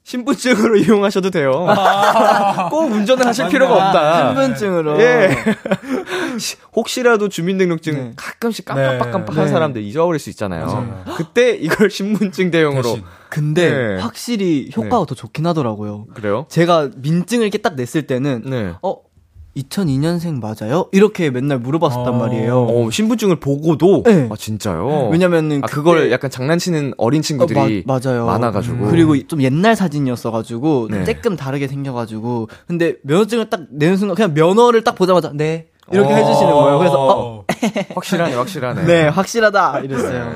신분증으로 0.03 0.77
이용하셔도 0.81 1.29
돼요. 1.29 1.51
꼭 2.69 2.91
운전을 2.91 3.25
하실 3.25 3.47
필요가 3.49 3.75
없다. 3.75 4.27
신분증으로. 4.33 5.01
예. 5.01 5.29
혹시라도 6.75 7.29
주민등록증 7.29 7.93
네. 7.93 8.11
가끔씩 8.15 8.65
깜빡깜빡한 8.65 9.45
네. 9.45 9.51
사람들 9.51 9.81
잊어버릴 9.83 10.19
수 10.19 10.29
있잖아요. 10.31 10.65
맞아요. 10.65 11.03
그때 11.15 11.51
이걸 11.51 11.89
신분증 11.89 12.51
대용으로 12.51 12.83
대신. 12.83 13.03
근데 13.29 13.69
네. 13.69 14.01
확실히 14.01 14.71
효과가 14.75 15.05
더 15.05 15.15
좋긴 15.15 15.45
하더라고요. 15.45 16.07
그래요? 16.13 16.45
제가 16.49 16.89
민증을 16.97 17.43
이렇게 17.43 17.59
딱 17.59 17.75
냈을 17.75 18.07
때는 18.07 18.43
네. 18.45 18.73
어 18.81 18.95
2002년생 19.57 20.39
맞아요? 20.41 20.87
이렇게 20.91 21.29
맨날 21.29 21.59
물어봤었단 21.59 22.07
어. 22.13 22.17
말이에요. 22.17 22.63
어, 22.63 22.89
신분증을 22.89 23.37
보고도 23.37 24.03
네. 24.03 24.27
아 24.31 24.35
진짜요? 24.37 25.09
왜냐면은 25.11 25.61
아, 25.63 25.67
그걸 25.67 25.99
그때- 26.03 26.11
약간 26.13 26.29
장난치는 26.31 26.93
어린 26.97 27.21
친구들이 27.21 27.59
어, 27.59 27.91
마- 27.91 27.99
맞아요. 28.01 28.25
많아가지고 28.27 28.87
그리고 28.87 29.17
좀 29.27 29.41
옛날 29.41 29.75
사진이었어가지고 29.75 30.87
네. 30.91 31.03
조금 31.03 31.35
다르게 31.35 31.67
생겨가지고 31.67 32.47
근데 32.67 32.95
면허증을 33.03 33.49
딱 33.49 33.61
내는 33.71 33.97
순간 33.97 34.15
그냥 34.15 34.33
면허를 34.33 34.83
딱 34.83 34.95
보자마자 34.95 35.31
네 35.33 35.67
이렇게 35.91 36.13
어. 36.13 36.15
해주시는 36.15 36.51
거예요. 36.53 36.77
그래서 36.79 36.95
어, 37.09 37.45
확실하네, 37.95 38.35
확실하네. 38.35 38.83
네 38.85 39.07
확실하다 39.09 39.79
이랬어요. 39.79 40.33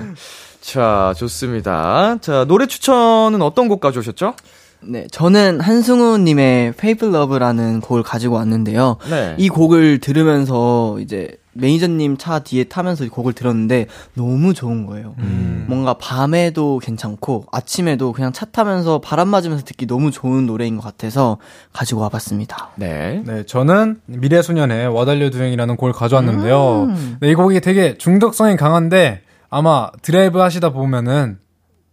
자, 0.59 1.13
좋습니다. 1.15 2.17
자, 2.21 2.43
노래 2.45 2.65
추천은 2.65 3.41
어떤 3.43 3.67
곡 3.69 3.79
가져오셨죠? 3.79 4.33
네 4.81 5.07
저는 5.11 5.61
한승우님의 5.61 6.69
Fable 6.69 7.15
Love라는 7.15 7.81
곡을 7.81 8.03
가지고 8.03 8.35
왔는데요. 8.35 8.97
네. 9.09 9.35
이 9.37 9.49
곡을 9.49 9.99
들으면서 9.99 10.99
이제 10.99 11.37
매니저님 11.55 12.17
차 12.17 12.39
뒤에 12.39 12.65
타면서 12.65 13.05
이 13.05 13.09
곡을 13.09 13.33
들었는데 13.33 13.87
너무 14.13 14.53
좋은 14.53 14.85
거예요. 14.85 15.15
음. 15.19 15.65
뭔가 15.67 15.93
밤에도 15.93 16.79
괜찮고 16.79 17.45
아침에도 17.51 18.11
그냥 18.11 18.33
차 18.33 18.45
타면서 18.45 18.99
바람 18.99 19.29
맞으면서 19.29 19.63
듣기 19.63 19.87
너무 19.87 20.11
좋은 20.11 20.45
노래인 20.45 20.75
것 20.75 20.83
같아서 20.83 21.37
가지고 21.71 22.01
와봤습니다. 22.01 22.71
네. 22.75 23.23
네, 23.25 23.45
저는 23.45 24.01
미래소년의 24.05 24.89
와달려 24.89 25.29
두행이라는 25.29 25.77
곡을 25.77 25.93
가져왔는데요. 25.93 26.83
음. 26.89 27.17
네, 27.21 27.31
이 27.31 27.35
곡이 27.35 27.61
되게 27.61 27.97
중독성이 27.97 28.57
강한데 28.57 29.21
아마 29.49 29.89
드라이브 30.01 30.39
하시다 30.39 30.71
보면은 30.71 31.39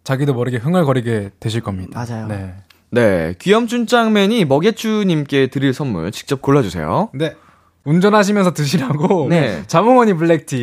자기도 0.02 0.34
모르게 0.34 0.56
흥얼거리게 0.56 1.30
되실 1.38 1.60
겁니다. 1.60 2.04
맞아요. 2.04 2.26
네. 2.26 2.54
네. 2.92 3.34
귀염준 3.38 3.86
짱맨이 3.86 4.44
먹예쭈님께 4.44 5.46
드릴 5.48 5.72
선물 5.72 6.12
직접 6.12 6.42
골라주세요. 6.42 7.10
네. 7.14 7.34
운전하시면서 7.84 8.52
드시라고 8.52 9.26
네. 9.30 9.64
자몽원이 9.66 10.12
블랙티 10.14 10.58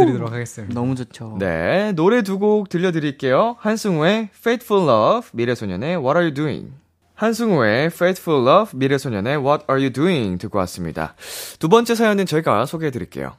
드리도록 0.00 0.32
하겠습니다. 0.32 0.74
너무 0.74 0.96
좋죠. 0.96 1.36
네. 1.38 1.92
노래 1.92 2.22
두 2.22 2.38
곡 2.38 2.68
들려드릴게요. 2.68 3.56
한승우의 3.60 4.30
Faithful 4.36 4.88
Love, 4.88 5.28
미래소년의 5.32 5.96
What 5.96 6.18
Are 6.18 6.22
You 6.24 6.34
Doing? 6.34 6.72
한승우의 7.14 7.86
Faithful 7.86 8.46
Love, 8.46 8.78
미래소년의 8.78 9.36
What 9.38 9.64
Are 9.70 9.80
You 9.82 9.92
Doing? 9.92 10.38
듣고 10.38 10.58
왔습니다. 10.58 11.14
두 11.58 11.68
번째 11.68 11.94
사연은 11.94 12.26
저희가 12.26 12.66
소개해드릴게요. 12.66 13.32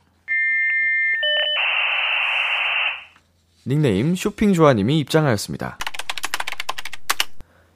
닉네임 3.68 4.16
쇼핑조아님이 4.16 4.98
입장하였습니다. 5.00 5.78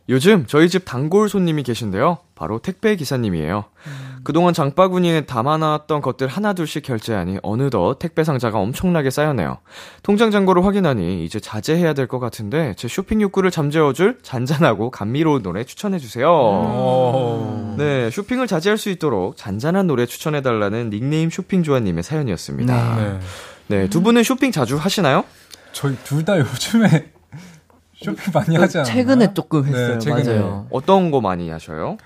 요즘 0.10 0.46
저희 0.48 0.68
집 0.68 0.84
단골 0.84 1.30
손님이 1.30 1.64
계신데요. 1.64 2.18
바로 2.36 2.60
택배 2.60 2.96
기사님이에요. 2.98 3.64
그동안 4.24 4.54
장바구니에 4.54 5.22
담아놨던 5.22 6.02
것들 6.02 6.28
하나둘씩 6.28 6.84
결제하니 6.84 7.40
어느덧 7.42 8.00
택배 8.00 8.24
상자가 8.26 8.60
엄청나게 8.60 9.10
쌓여네요. 9.10 9.60
통장 10.02 10.30
잔고를 10.32 10.66
확인하니 10.66 11.24
이제 11.24 11.40
자제해야 11.40 11.94
될 11.94 12.08
것 12.08 12.20
같은데 12.20 12.74
제 12.78 12.88
쇼핑 12.90 13.22
욕구를 13.22 13.50
잠재워줄 13.50 14.20
잔잔하고 14.24 14.92
감미로운 14.92 15.42
노래 15.42 15.64
추천해주세요. 15.64 16.28
오. 16.30 17.76
네, 17.78 18.10
쇼핑을 18.12 18.48
자제할 18.48 18.78
수 18.78 18.90
있도록 18.90 19.38
잔잔한 19.38 19.88
노래 19.88 20.06
추천해달라는 20.06 20.90
닉네임 20.90 21.30
쇼핑조아님의 21.30 22.04
사연이었습니다. 22.04 22.96
네. 22.98 23.20
네, 23.68 23.90
두 23.90 24.02
분은 24.02 24.24
쇼핑 24.24 24.52
자주 24.52 24.76
하시나요? 24.76 25.24
저희 25.72 25.96
둘 26.04 26.24
다 26.26 26.38
요즘에 26.40 27.10
쇼핑 28.04 28.32
많이 28.34 28.56
하지 28.58 28.78
않아요? 28.80 28.94
최근에 28.94 29.34
조금 29.34 29.66
했어요. 29.66 29.94
네, 29.94 30.00
최근에. 30.00 30.24
맞아요. 30.40 30.68
어떤 30.72 31.12
거 31.12 31.22
많이 31.22 31.50
하셔요? 31.50 31.98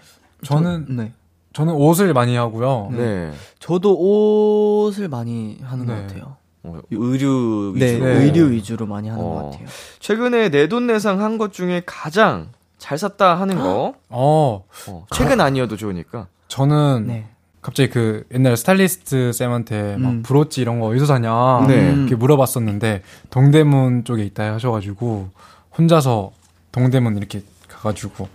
저는 0.44 0.86
네. 0.96 1.12
저는 1.54 1.74
옷을 1.74 2.14
많이 2.14 2.36
하고요. 2.36 2.90
네. 2.92 3.32
저도 3.60 3.96
옷을 4.00 5.08
많이 5.10 5.58
하는 5.64 5.86
네. 5.86 5.96
것 5.96 6.02
같아요. 6.08 6.36
어, 6.64 6.80
의류 6.92 7.74
네, 7.78 7.86
위주로. 7.94 8.06
네. 8.06 8.12
의류 8.24 8.52
위주로 8.52 8.86
많이 8.86 9.10
하는 9.10 9.24
어. 9.24 9.28
것 9.30 9.44
같아요. 9.52 9.68
최근에 10.00 10.50
내 10.50 10.68
돈 10.68 10.88
내상 10.88 11.22
한 11.22 11.38
것 11.38 11.54
중에 11.54 11.82
가장 11.86 12.50
잘 12.78 12.98
샀다 12.98 13.40
하는 13.40 13.58
거. 13.58 13.96
어, 14.10 14.64
어, 14.88 15.06
최근 15.16 15.42
아니어도 15.42 15.78
좋으니까. 15.78 16.28
저는 16.48 17.06
네. 17.08 17.28
갑자기 17.62 17.90
그 17.90 18.24
옛날 18.34 18.56
스타일리스트 18.56 19.34
쌤한테 19.34 19.98
막 19.98 20.10
음. 20.10 20.24
브로치 20.24 20.62
이런 20.62 20.80
거 20.80 20.88
어디서 20.88 21.06
사냐 21.06 21.66
네. 21.68 21.92
이렇게 21.92 22.16
물어봤었는데 22.16 23.02
동대문 23.30 24.04
쪽에 24.06 24.24
있다 24.24 24.54
하셔가지고 24.54 25.30
혼자서 25.78 26.32
동대문 26.72 27.18
이렇게 27.18 27.44
가가지고 27.68 28.28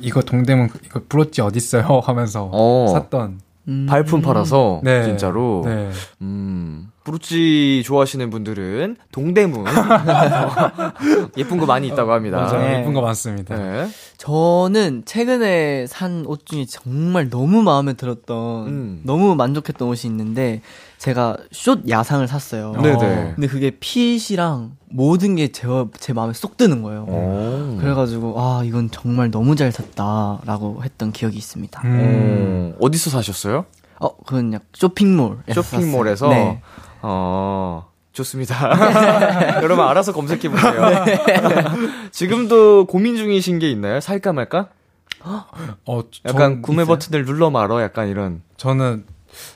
이거 0.00 0.22
동대문 0.22 0.70
이거 0.84 1.00
브로치 1.08 1.40
어디 1.40 1.58
있어요 1.58 2.00
하면서 2.04 2.48
어. 2.52 2.86
샀던 2.92 3.40
음. 3.68 3.86
발품 3.88 4.20
팔아서 4.22 4.80
네. 4.82 5.04
진짜로. 5.04 5.62
네. 5.64 5.90
음. 6.20 6.90
브루치 7.04 7.82
좋아하시는 7.84 8.30
분들은 8.30 8.96
동대문 9.12 9.64
예쁜 11.36 11.58
거 11.58 11.66
많이 11.66 11.86
있다고 11.88 12.12
합니다. 12.12 12.38
맞아요 12.38 12.60
네. 12.62 12.80
예쁜 12.80 12.94
거 12.94 13.02
많습니다. 13.02 13.54
네. 13.56 13.88
저는 14.16 15.02
최근에 15.04 15.86
산 15.86 16.24
옷 16.26 16.46
중에 16.46 16.64
정말 16.66 17.28
너무 17.28 17.62
마음에 17.62 17.92
들었던 17.92 18.66
음. 18.66 19.00
너무 19.04 19.34
만족했던 19.34 19.86
옷이 19.86 20.10
있는데 20.10 20.62
제가 20.96 21.36
숏 21.52 21.86
야상을 21.88 22.26
샀어요. 22.26 22.72
어. 22.76 22.80
네네. 22.80 23.32
근데 23.34 23.46
그게 23.48 23.70
핏이랑 23.78 24.76
모든 24.88 25.36
게 25.36 25.48
제 25.48 25.66
제 26.00 26.12
마음에 26.14 26.32
쏙 26.32 26.56
드는 26.56 26.82
거예요. 26.82 27.02
오. 27.02 27.76
그래가지고 27.80 28.34
아 28.40 28.62
이건 28.64 28.90
정말 28.90 29.30
너무 29.30 29.56
잘 29.56 29.70
샀다라고 29.72 30.82
했던 30.82 31.12
기억이 31.12 31.36
있습니다. 31.36 31.82
음. 31.84 32.72
어, 32.74 32.78
어디서 32.86 33.10
사셨어요? 33.10 33.66
어 34.00 34.16
그건 34.26 34.52
약 34.54 34.62
쇼핑몰 34.72 35.38
쇼핑몰에서 35.52 36.28
네. 36.28 36.60
어 37.06 37.86
좋습니다. 38.12 39.60
여러분 39.62 39.84
알아서 39.84 40.12
검색해 40.14 40.48
보세요. 40.48 41.04
지금도 42.10 42.86
고민 42.86 43.16
중이신 43.16 43.58
게 43.58 43.70
있나요? 43.70 44.00
살까 44.00 44.32
말까? 44.32 44.68
어, 45.22 46.02
약간 46.24 46.38
전 46.38 46.62
구매 46.62 46.82
있어요. 46.82 46.94
버튼을 46.94 47.26
눌러 47.26 47.50
말어 47.50 47.82
약간 47.82 48.08
이런. 48.08 48.42
저는 48.56 49.04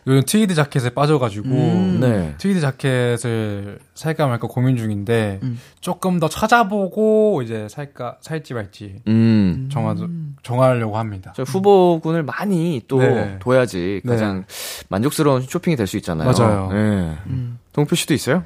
요즘 0.06 0.22
트위드 0.26 0.54
자켓에 0.54 0.90
빠져가지고 0.90 1.48
음. 1.48 1.98
네. 2.00 2.34
트위드 2.38 2.60
자켓을 2.60 3.78
살까 3.94 4.26
말까 4.26 4.48
고민 4.48 4.76
중인데 4.76 5.40
음. 5.42 5.58
조금 5.80 6.18
더 6.20 6.28
찾아보고 6.28 7.42
이제 7.42 7.66
살까 7.70 8.16
살지 8.20 8.54
말지 8.54 8.96
음. 9.08 9.68
정하 9.72 9.94
정하려고 10.42 10.96
합니다. 10.98 11.32
저 11.36 11.42
후보군을 11.42 12.22
많이 12.22 12.82
또 12.88 12.98
네. 13.00 13.38
둬야지 13.40 14.00
네. 14.04 14.10
가장 14.12 14.44
만족스러운 14.88 15.42
쇼핑이 15.42 15.76
될 15.76 15.86
수 15.86 15.96
있잖아요. 15.96 16.30
맞아요. 16.30 16.68
네. 16.72 16.78
음. 17.26 17.58
동표 17.72 17.94
씨도 17.96 18.12
있어요? 18.14 18.44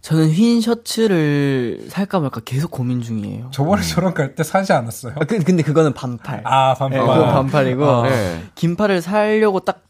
저는 0.00 0.28
흰 0.30 0.60
셔츠를 0.60 1.86
살까 1.88 2.20
말까 2.20 2.40
계속 2.44 2.70
고민 2.70 3.00
중이에요. 3.00 3.48
저번에 3.52 3.80
저랑 3.82 4.12
갈 4.14 4.34
때 4.34 4.42
사지 4.42 4.72
않았어요? 4.72 5.14
아, 5.16 5.24
그- 5.24 5.38
근데 5.38 5.62
그거는 5.62 5.92
반팔. 5.94 6.42
아 6.44 6.74
네, 6.74 6.78
반팔. 6.78 7.00
그건 7.00 7.32
반팔이고 7.32 7.84
아. 7.90 8.08
네. 8.08 8.42
긴팔을 8.54 9.00
사려고 9.00 9.60
딱 9.60 9.82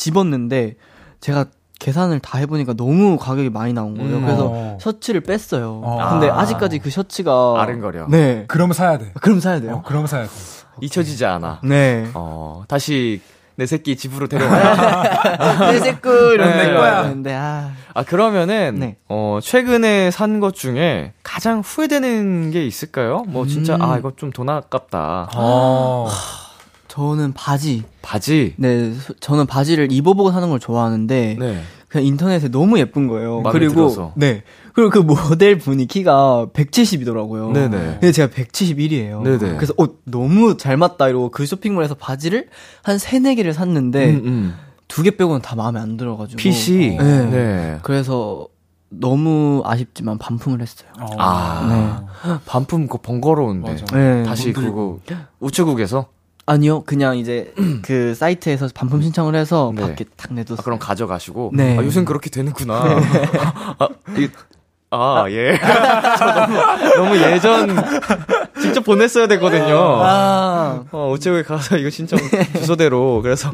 집었는데 0.00 0.76
제가 1.20 1.44
계산을 1.78 2.20
다 2.20 2.38
해보니까 2.38 2.74
너무 2.74 3.16
가격이 3.18 3.50
많이 3.50 3.72
나온 3.72 3.96
거예요. 3.96 4.16
음. 4.16 4.24
그래서 4.24 4.50
어. 4.52 4.78
셔츠를 4.80 5.20
뺐어요. 5.22 5.80
어. 5.84 6.08
근데 6.10 6.28
아. 6.28 6.40
아직까지 6.40 6.78
그 6.78 6.90
셔츠가 6.90 7.54
아른거려. 7.60 8.06
네. 8.08 8.44
그럼 8.48 8.72
사야 8.72 8.98
돼. 8.98 9.12
그럼 9.20 9.40
사야 9.40 9.56
어, 9.56 9.60
돼요. 9.60 9.82
그럼 9.86 10.06
사야 10.06 10.24
돼. 10.24 10.30
잊혀지지 10.82 11.24
않아. 11.24 11.60
네. 11.64 12.08
어, 12.14 12.64
다시 12.68 13.20
내 13.56 13.66
새끼 13.66 13.94
집으로 13.96 14.26
데려가야 14.26 15.68
내 15.72 15.78
새끼 15.80 16.08
이런 16.08 16.48
네. 16.50 16.66
내 16.68 16.72
거야. 16.74 17.02
근데 17.02 17.34
아 17.34 17.70
아, 17.92 18.02
그러면은, 18.04 18.76
네. 18.78 18.96
어, 19.08 19.38
최근에 19.42 20.10
산 20.10 20.40
것 20.40 20.54
중에 20.54 21.12
가장 21.22 21.60
후회되는 21.60 22.50
게 22.52 22.64
있을까요? 22.64 23.24
뭐, 23.26 23.46
진짜, 23.46 23.74
음. 23.74 23.82
아, 23.82 23.98
이거 23.98 24.12
좀 24.16 24.30
돈 24.32 24.48
아깝다. 24.48 25.30
어. 25.34 26.08
저는 26.90 27.32
바지. 27.34 27.84
바지. 28.02 28.54
네, 28.56 28.92
소- 28.92 29.14
저는 29.14 29.46
바지를 29.46 29.92
입어보고 29.92 30.32
사는 30.32 30.48
걸 30.50 30.58
좋아하는데 30.58 31.36
네. 31.38 31.62
그냥 31.86 32.06
인터넷에 32.06 32.48
너무 32.48 32.78
예쁜 32.80 33.06
거예요. 33.06 33.42
그리고 33.44 33.74
들어서. 33.74 34.12
네. 34.16 34.42
그리고 34.74 34.90
그 34.90 34.98
모델 34.98 35.56
분이 35.58 35.86
키가 35.86 36.48
170이더라고요. 36.52 37.52
네네. 37.52 37.76
근데 38.00 38.12
제가 38.12 38.32
171이에요. 38.34 39.22
네네. 39.22 39.54
그래서 39.56 39.72
어 39.78 39.86
너무 40.04 40.56
잘 40.56 40.76
맞다 40.76 41.08
이러고 41.08 41.30
그 41.30 41.46
쇼핑몰에서 41.46 41.94
바지를 41.94 42.48
한 42.82 42.98
3, 42.98 43.22
4개를 43.22 43.52
샀는데 43.52 44.10
음, 44.10 44.22
음. 44.24 44.54
두개 44.88 45.16
빼고는 45.16 45.42
다 45.42 45.54
마음에 45.54 45.78
안 45.78 45.96
들어가지고 45.96 46.38
핏이. 46.38 46.96
네. 46.96 47.26
네. 47.30 47.78
그래서 47.82 48.48
너무 48.88 49.62
아쉽지만 49.64 50.18
반품을 50.18 50.60
했어요. 50.60 50.88
어. 51.00 51.06
아. 51.18 52.40
반품 52.46 52.88
그거 52.88 52.98
번거로운데. 53.00 53.70
맞아. 53.70 53.84
네. 53.96 54.24
다시 54.24 54.52
그거, 54.52 54.98
우체국에서? 55.38 56.06
아니요, 56.50 56.82
그냥 56.82 57.16
이제 57.16 57.54
그 57.82 58.12
사이트에서 58.16 58.68
반품 58.74 59.02
신청을 59.02 59.36
해서 59.36 59.72
네. 59.72 59.82
밖에 59.82 60.04
탁 60.16 60.34
내뒀어요. 60.34 60.58
아, 60.58 60.62
그럼 60.64 60.80
가져가시고. 60.80 61.52
네. 61.54 61.78
아, 61.78 61.82
요즘 61.84 62.04
그렇게 62.04 62.28
되는구나. 62.28 62.74
아, 63.78 63.88
이, 64.18 64.28
아, 64.90 65.26
예. 65.28 65.56
저 66.18 66.24
너무, 66.24 66.56
너무 66.96 67.16
예전, 67.18 67.76
직접 68.60 68.84
보냈어야 68.84 69.28
되거든요. 69.28 69.76
아, 70.02 70.82
어, 70.90 71.12
우체국에 71.12 71.44
가서 71.44 71.76
이거 71.76 71.88
신청 71.88 72.18
주소대로. 72.56 73.22
그래서, 73.22 73.52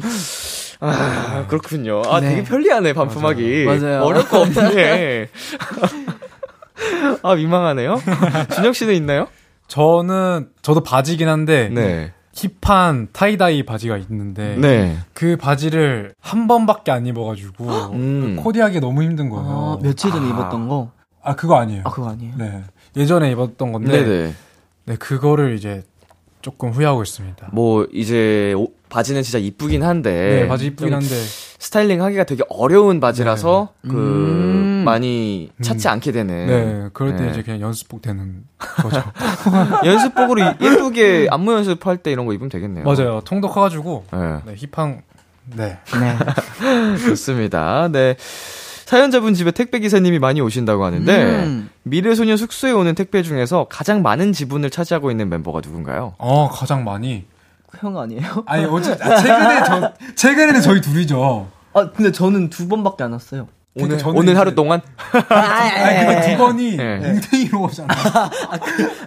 아, 0.80 1.44
그렇군요. 1.48 2.00
아, 2.06 2.20
네. 2.20 2.30
되게 2.30 2.44
편리하네, 2.44 2.94
반품하기. 2.94 3.64
맞아요. 3.66 4.04
어려울 4.04 4.26
거 4.26 4.40
없네. 4.40 5.28
아, 7.22 7.34
민망하네요. 7.34 8.00
준혁 8.54 8.74
씨는 8.74 8.94
있나요? 8.94 9.28
저는 9.68 10.48
저도 10.62 10.82
바지긴 10.82 11.28
한데 11.28 11.68
네. 11.70 12.14
힙한 12.36 13.08
타이다이 13.12 13.64
바지가 13.64 13.96
있는데 13.96 14.56
네. 14.56 14.98
그 15.14 15.36
바지를 15.36 16.14
한 16.20 16.46
번밖에 16.46 16.90
안 16.92 17.06
입어가지고 17.06 17.64
음. 17.94 18.36
코디하기 18.36 18.80
너무 18.80 19.02
힘든 19.02 19.28
아, 19.28 19.30
거예요. 19.30 19.78
며칠 19.82 20.10
전에 20.10 20.26
아. 20.26 20.30
입었던 20.30 20.68
거. 20.68 20.90
아 21.22 21.34
그거 21.34 21.56
아니에요. 21.56 21.82
아, 21.84 21.90
그거 21.90 22.08
아니에요? 22.10 22.34
네 22.36 22.62
예전에 22.96 23.30
입었던 23.32 23.72
건데 23.72 23.90
네네. 24.04 24.34
네 24.84 24.96
그거를 24.96 25.54
이제 25.54 25.82
조금 26.42 26.70
후회하고 26.70 27.02
있습니다. 27.02 27.48
뭐, 27.52 27.88
이제, 27.92 28.52
옷- 28.56 28.75
바지는 28.88 29.22
진짜 29.22 29.38
이쁘긴 29.38 29.82
한데. 29.82 30.40
네 30.42 30.48
바지 30.48 30.66
이쁘긴 30.66 30.88
좀 30.88 30.94
한데 30.94 31.14
스타일링 31.58 32.02
하기가 32.02 32.24
되게 32.24 32.42
어려운 32.48 33.00
바지라서, 33.00 33.70
그, 33.82 33.88
음. 33.90 34.82
많이 34.84 35.50
찾지 35.62 35.88
음. 35.88 35.92
않게 35.92 36.12
되는. 36.12 36.46
네 36.46 36.88
그럴 36.92 37.16
때 37.16 37.24
네. 37.24 37.30
이제 37.30 37.42
그냥 37.42 37.60
연습복 37.60 38.02
되는 38.02 38.44
거죠. 38.58 39.02
연습복으로 39.84 40.42
이- 40.42 40.54
예쁘게 40.64 41.28
안무 41.30 41.52
연습할 41.52 41.98
때 41.98 42.12
이런 42.12 42.26
거 42.26 42.32
입으면 42.32 42.48
되겠네요. 42.50 42.84
맞아요. 42.84 43.20
통도 43.24 43.48
커가지고 43.48 44.04
네. 44.12 44.18
네, 44.46 44.54
힙한 44.72 45.02
네 45.56 45.78
네. 45.98 46.96
좋습니다. 47.06 47.88
네. 47.90 48.16
사연자분 48.84 49.34
집에 49.34 49.50
택배 49.50 49.80
기사님이 49.80 50.20
많이 50.20 50.40
오신다고 50.40 50.84
하는데 50.84 51.24
음. 51.44 51.70
미래소년 51.82 52.36
숙소에 52.36 52.70
오는 52.70 52.94
택배 52.94 53.22
중에서 53.24 53.66
가장 53.68 54.00
많은 54.02 54.32
지분을 54.32 54.70
차지하고 54.70 55.10
있는 55.10 55.28
멤버가 55.28 55.60
누군가요? 55.60 56.14
어 56.18 56.48
가장 56.48 56.84
많이 56.84 57.24
형 57.80 57.98
아니에요? 57.98 58.44
아니 58.46 58.64
어제 58.64 58.92
아, 59.00 59.16
최근에 59.16 59.64
저 59.64 59.92
최근에는 60.14 60.60
저희 60.60 60.80
둘이죠. 60.80 61.48
아, 61.74 61.90
근데 61.90 62.10
저는 62.12 62.50
두 62.50 62.68
번밖에 62.68 63.04
안 63.04 63.12
왔어요. 63.12 63.48
그러니까 63.74 64.08
오늘 64.08 64.18
오늘 64.20 64.32
이제- 64.32 64.38
하루 64.38 64.54
동안 64.54 64.80
아니 65.28 66.06
근데 66.06 66.30
두 66.32 66.38
번이 66.38 66.76
네. 66.76 66.96
뭉탱이로 66.98 67.62
오잖아. 67.62 67.88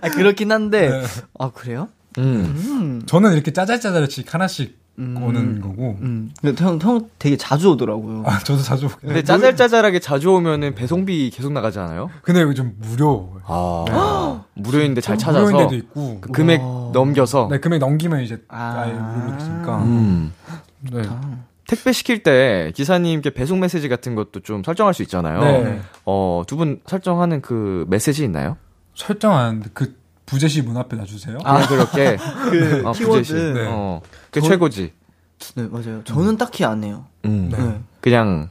아, 0.01 0.09
그렇긴 0.09 0.51
한데. 0.51 0.89
네. 0.89 1.03
아, 1.39 1.49
그래요? 1.51 1.87
음. 2.19 2.23
음. 2.23 3.01
저는 3.07 3.33
이렇게 3.33 3.51
짜잘짜잘씩 3.51 4.31
하나씩 4.33 4.77
음. 4.99 5.17
오는 5.23 5.61
거고. 5.61 5.97
음. 6.01 6.31
근데 6.41 6.63
형, 6.63 6.77
형 6.81 7.09
되게 7.17 7.37
자주 7.37 7.71
오더라고요. 7.71 8.23
아 8.25 8.37
저도 8.39 8.61
자주. 8.61 8.85
오긴 8.87 8.97
근데 9.01 9.19
해. 9.19 9.23
짜잘짜잘하게 9.23 9.99
자주 9.99 10.29
오면은 10.31 10.75
배송비 10.75 11.31
계속 11.33 11.51
나가지 11.53 11.79
않아요? 11.79 12.09
근데 12.21 12.41
이거 12.41 12.53
좀 12.53 12.73
무료. 12.79 13.31
아 13.45 14.43
무료인데 14.55 15.01
잘 15.01 15.15
무료인 15.15 15.19
찾아서 15.19 15.57
데도 15.57 15.75
있고. 15.75 16.17
그 16.21 16.31
금액 16.31 16.61
와. 16.61 16.91
넘겨서. 16.93 17.47
네, 17.49 17.59
금액 17.59 17.79
넘기면 17.79 18.21
이제 18.21 18.37
아. 18.49 18.83
아예 18.83 18.93
무료로 18.93 19.37
됐으니까. 19.37 19.77
음. 19.83 20.33
네. 20.91 21.01
택배 21.67 21.91
시킬 21.91 22.23
때 22.23 22.71
기사님께 22.75 23.29
배송 23.29 23.59
메시지 23.59 23.87
같은 23.89 24.15
것도 24.15 24.39
좀 24.39 24.63
설정할 24.63 24.93
수 24.93 25.03
있잖아요. 25.03 25.39
네. 25.41 25.81
어, 26.05 26.41
두 26.47 26.57
분 26.57 26.79
설정하는 26.87 27.41
그 27.41 27.85
메시지 27.89 28.23
있나요? 28.23 28.57
설정 28.95 29.35
안 29.35 29.63
그 29.73 29.95
부재시 30.29 30.61
문 30.61 30.77
앞에 30.77 30.95
놔주세요. 30.95 31.37
그냥 31.39 31.67
그렇게 31.67 32.17
그 32.51 32.83
어, 32.87 32.91
키워드. 32.91 33.19
부재시. 33.21 33.33
네. 33.33 33.65
어, 33.67 34.01
그 34.31 34.41
저- 34.41 34.47
최고지. 34.49 34.93
네, 35.55 35.67
맞아요. 35.69 36.03
저는 36.03 36.37
딱히 36.37 36.65
안 36.65 36.83
해요. 36.83 37.05
음. 37.25 37.49
네. 37.51 37.79
그냥 38.01 38.49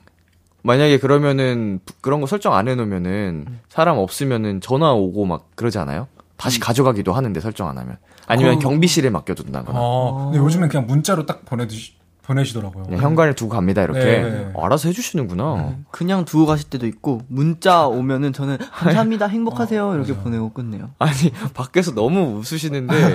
만약에 0.62 0.98
그러면은 0.98 1.80
부- 1.84 1.94
그런 2.00 2.20
거 2.20 2.26
설정 2.26 2.54
안 2.54 2.66
해놓으면은 2.68 3.46
사람 3.68 3.98
없으면은 3.98 4.60
전화 4.60 4.92
오고 4.92 5.24
막 5.24 5.48
그러지 5.54 5.78
않아요? 5.78 6.08
다시 6.36 6.60
가져가기도 6.60 7.12
하는데 7.12 7.38
설정 7.40 7.68
안 7.68 7.78
하면 7.78 7.96
아니면 8.26 8.56
어. 8.56 8.58
경비실에 8.58 9.10
맡겨둔다거나 9.10 9.78
어, 9.80 10.24
근데 10.30 10.38
요즘엔 10.38 10.68
그냥 10.68 10.86
문자로 10.86 11.26
딱 11.26 11.44
보내주시, 11.44 11.94
보내시더라고요. 12.28 12.84
그냥 12.84 13.00
현관에 13.02 13.32
두고 13.34 13.50
갑니다 13.54 13.82
이렇게 13.82 14.00
네. 14.00 14.50
어, 14.54 14.64
알아서 14.66 14.88
해주시는구나. 14.88 15.76
그냥 15.90 16.24
두고 16.24 16.44
가실 16.46 16.68
때도 16.68 16.86
있고 16.86 17.22
문자 17.28 17.86
오면은 17.86 18.32
저는 18.32 18.58
감사합니다 18.58 19.26
행복하세요 19.26 19.94
이렇게 19.94 20.14
보내고 20.14 20.52
끝내요. 20.52 20.90
아니 20.98 21.32
밖에서 21.54 21.92
너무 21.94 22.38
웃으시는데 22.38 23.14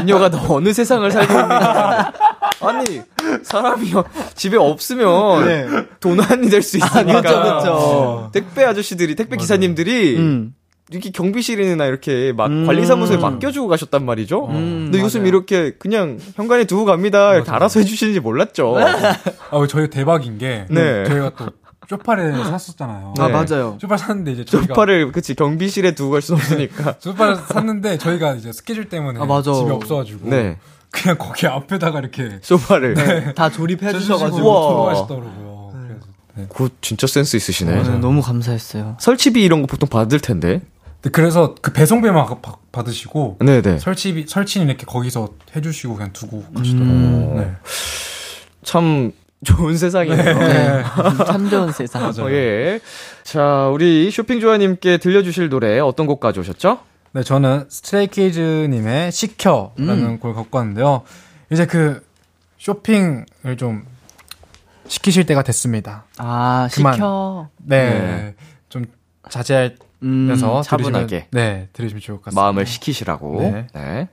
인녀가 0.00 0.28
너 0.28 0.54
어느 0.54 0.72
세상을 0.72 1.08
살고 1.10 1.32
있는 1.32 1.48
거야? 1.48 2.12
아니 2.60 3.02
사람이 3.44 3.92
집에 4.34 4.56
없으면 4.56 5.44
네. 5.46 5.66
도난이 6.00 6.50
될 6.50 6.62
수 6.62 6.76
있으니까 6.78 7.22
그쵸, 7.22 7.42
그쵸. 7.42 8.30
택배 8.32 8.64
아저씨들이 8.64 9.14
택배 9.16 9.36
기사님들이 9.36 10.16
음. 10.18 10.54
이렇게 10.90 11.10
경비실이나 11.10 11.86
이렇게 11.86 12.32
막 12.32 12.46
음. 12.48 12.66
관리사무소에 12.66 13.16
맡겨주고 13.16 13.68
가셨단 13.68 14.04
말이죠. 14.04 14.46
음, 14.48 14.90
근데 14.90 15.00
요즘 15.00 15.20
맞아요. 15.20 15.28
이렇게 15.28 15.72
그냥 15.78 16.18
현관에 16.34 16.64
두고 16.64 16.84
갑니다. 16.84 17.34
이렇게 17.34 17.50
알아서 17.50 17.80
해주시는지 17.80 18.20
몰랐죠. 18.20 18.76
아, 18.78 19.66
저희 19.68 19.88
대박인 19.88 20.38
게 20.38 20.66
네. 20.68 21.04
저희가 21.04 21.32
또 21.36 21.46
쇼파를 21.88 22.34
샀었잖아요. 22.44 23.14
아 23.18 23.26
네. 23.26 23.32
맞아요. 23.32 23.78
쇼파 23.80 23.96
샀는데 23.96 24.32
이제 24.32 24.44
저희가 24.44 24.66
소파를 24.74 25.12
그치 25.12 25.34
경비실에 25.34 25.94
두고 25.94 26.10
갈 26.12 26.22
수는 26.22 26.40
없으니까. 26.40 26.96
쇼파를 27.00 27.36
샀는데 27.36 27.98
저희가 27.98 28.34
이제 28.34 28.52
스케줄 28.52 28.88
때문에 28.88 29.20
아, 29.20 29.24
맞아. 29.24 29.52
집에 29.52 29.70
없어가지고 29.70 30.28
네. 30.30 30.58
그냥 30.90 31.16
거기 31.18 31.46
앞에다가 31.46 32.00
이렇게 32.00 32.38
소파를. 32.42 33.32
다 33.34 33.48
조립해 33.50 33.92
주셔가지고 33.98 34.46
우와. 34.46 34.68
돌아가시더라고요. 34.68 35.72
그래서 35.72 36.06
네. 36.34 36.46
그 36.54 36.68
진짜 36.80 37.06
센스 37.06 37.36
있으시네. 37.36 37.82
네, 37.82 37.98
너무 37.98 38.20
감사했어요. 38.20 38.96
설치비 39.00 39.42
이런 39.42 39.62
거 39.62 39.66
보통 39.66 39.88
받을 39.88 40.20
텐데. 40.20 40.60
근데 41.02 41.10
그래서 41.10 41.54
그 41.60 41.72
배송비만 41.72 42.26
가- 42.26 42.38
받으시고 42.70 43.38
네네. 43.40 43.78
설치비 43.80 44.24
설치는 44.28 44.68
이렇게 44.68 44.86
거기서 44.86 45.30
해주시고 45.56 45.94
그냥 45.96 46.12
두고 46.12 46.44
가시더라고요. 46.54 46.96
음. 46.96 47.36
네. 47.36 47.52
참 48.62 49.12
좋은 49.44 49.76
세상이네요. 49.76 50.38
네. 50.38 50.82
참 51.26 51.50
좋은 51.50 51.72
세상. 51.72 52.04
어, 52.16 52.30
예. 52.30 52.78
자, 53.24 53.68
우리 53.72 54.10
쇼핑 54.12 54.38
조아님께 54.38 54.98
들려주실 54.98 55.48
노래 55.48 55.80
어떤 55.80 56.06
곡 56.06 56.20
가져오셨죠? 56.20 56.78
네, 57.14 57.22
저는 57.24 57.66
스트레이키즈님의 57.68 59.10
시켜라는 59.10 59.88
음. 60.04 60.18
곡을 60.20 60.34
갖고 60.36 60.58
왔는데요. 60.58 61.02
이제 61.50 61.66
그 61.66 62.00
쇼핑을 62.58 63.56
좀 63.58 63.82
시키실 64.86 65.26
때가 65.26 65.42
됐습니다. 65.42 66.04
아 66.18 66.68
그만. 66.72 66.94
시켜. 66.94 67.48
네, 67.58 67.88
네. 67.90 68.34
좀 68.68 68.84
자제 69.28 69.74
하면서 70.02 70.58
음, 70.58 70.62
들으시면, 70.62 70.62
차분하게. 70.62 71.26
네, 71.30 71.68
들으시면 71.72 72.00
좋을 72.00 72.18
것 72.18 72.24
같습니다. 72.26 72.42
마음을 72.42 72.66
시키시라고. 72.66 73.40
네. 73.40 73.66
네. 73.74 74.08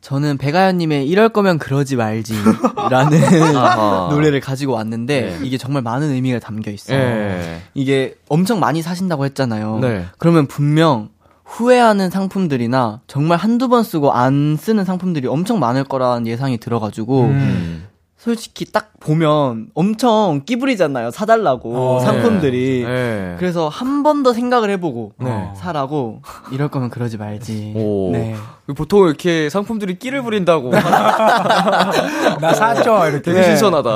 저는 0.00 0.36
백아연님의 0.36 1.08
이럴 1.08 1.30
거면 1.30 1.58
그러지 1.58 1.96
말지라는. 1.96 3.20
노래를 4.10 4.40
가지고 4.40 4.74
왔는데 4.74 5.20
네. 5.20 5.38
이게 5.42 5.56
정말 5.56 5.80
많은 5.82 6.10
의미가 6.10 6.40
담겨 6.40 6.70
있어요. 6.70 6.98
예. 6.98 7.62
이게 7.72 8.14
엄청 8.28 8.60
많이 8.60 8.82
사신다고 8.82 9.24
했잖아요. 9.24 9.78
네. 9.80 10.04
그러면 10.18 10.46
분명 10.46 11.08
후회하는 11.44 12.10
상품들이나 12.10 13.00
정말 13.06 13.38
한두 13.38 13.68
번 13.68 13.82
쓰고 13.82 14.12
안 14.12 14.58
쓰는 14.60 14.84
상품들이 14.84 15.26
엄청 15.26 15.58
많을 15.58 15.84
거라는 15.84 16.26
예상이 16.26 16.58
들어가지고 16.58 17.22
음. 17.22 17.86
솔직히 18.28 18.64
딱 18.64 18.92
보면 19.00 19.66
엄청 19.74 20.40
끼부리잖아요. 20.46 21.10
사달라고 21.10 21.76
어, 21.76 22.00
상품들이. 22.00 22.82
네. 22.86 23.36
그래서 23.38 23.68
한 23.68 24.02
번 24.02 24.22
더 24.22 24.32
생각을 24.32 24.70
해보고 24.70 25.12
네. 25.18 25.50
사라고 25.56 26.22
이럴 26.50 26.68
거면 26.68 26.88
그러지 26.88 27.18
말지. 27.18 27.74
오. 27.76 28.10
네. 28.12 28.34
보통 28.72 29.06
이렇게 29.06 29.50
상품들이 29.50 29.98
끼를 29.98 30.22
부린다고 30.22 30.70
나 32.40 32.54
사죠 32.54 33.06
이렇게. 33.06 33.20
되게 33.32 33.42
신선하다. 33.42 33.90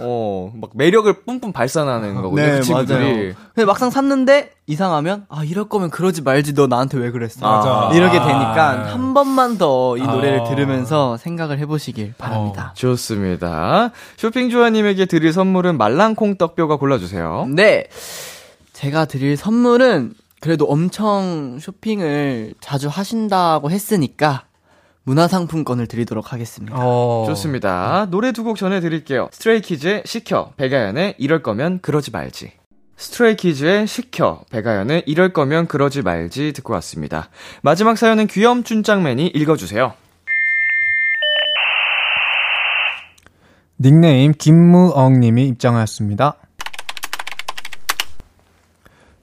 어, 0.00 0.52
막 0.54 0.70
매력을 0.74 1.12
뿜뿜 1.26 1.52
발산하는 1.52 2.14
거거든요. 2.14 2.46
네, 2.46 2.56
그 2.58 2.62
친구들이. 2.62 2.98
맞아요. 2.98 3.32
근데 3.54 3.64
막상 3.66 3.90
샀는데 3.90 4.50
이상하면 4.68 5.26
아 5.28 5.42
이럴 5.42 5.68
거면 5.68 5.90
그러지 5.90 6.22
말지 6.22 6.54
너 6.54 6.68
나한테 6.68 6.98
왜 6.98 7.10
그랬어? 7.10 7.40
맞아. 7.44 7.90
이렇게 7.96 8.18
아. 8.18 8.26
되니까 8.26 8.92
한 8.92 9.14
번만 9.14 9.58
더 9.58 9.96
이 9.98 10.02
노래를 10.02 10.40
아. 10.42 10.44
들으면서 10.44 11.16
생각을 11.16 11.58
해 11.58 11.66
보시길 11.66 12.14
바랍니다. 12.18 12.72
좋습니다. 12.76 13.90
쇼핑 14.16 14.50
조아 14.50 14.70
님에게 14.70 15.06
드릴 15.06 15.32
선물은 15.32 15.76
말랑콩 15.78 16.36
떡뼈가 16.36 16.76
골라 16.76 16.98
주세요. 16.98 17.46
네. 17.48 17.86
제가 18.74 19.06
드릴 19.06 19.36
선물은 19.36 20.12
그래도 20.40 20.66
엄청 20.66 21.58
쇼핑을 21.60 22.54
자주 22.60 22.88
하신다고 22.88 23.70
했으니까 23.70 24.44
문화상품권을 25.04 25.86
드리도록 25.86 26.32
하겠습니다. 26.32 26.76
어. 26.78 27.24
좋습니다. 27.26 28.06
노래 28.10 28.32
두 28.32 28.44
곡 28.44 28.56
전해드릴게요. 28.56 29.28
Stray 29.32 29.64
Kids의 29.64 30.02
식혀, 30.04 30.52
백아연의 30.56 31.14
이럴 31.18 31.42
거면 31.42 31.80
그러지 31.80 32.10
말지. 32.10 32.52
Stray 32.96 33.37
Kids의 33.37 33.86
식혀, 33.86 34.42
백아연의 34.50 35.04
이럴 35.06 35.32
거면 35.32 35.66
그러지 35.66 36.02
말지 36.02 36.52
듣고 36.52 36.72
왔습니다. 36.74 37.30
마지막 37.62 37.96
사연은 37.96 38.26
귀염준짱맨이 38.26 39.28
읽어주세요. 39.28 39.94
닉네임 43.80 44.32
김무엉님이 44.36 45.46
입장하였습니다. 45.48 46.34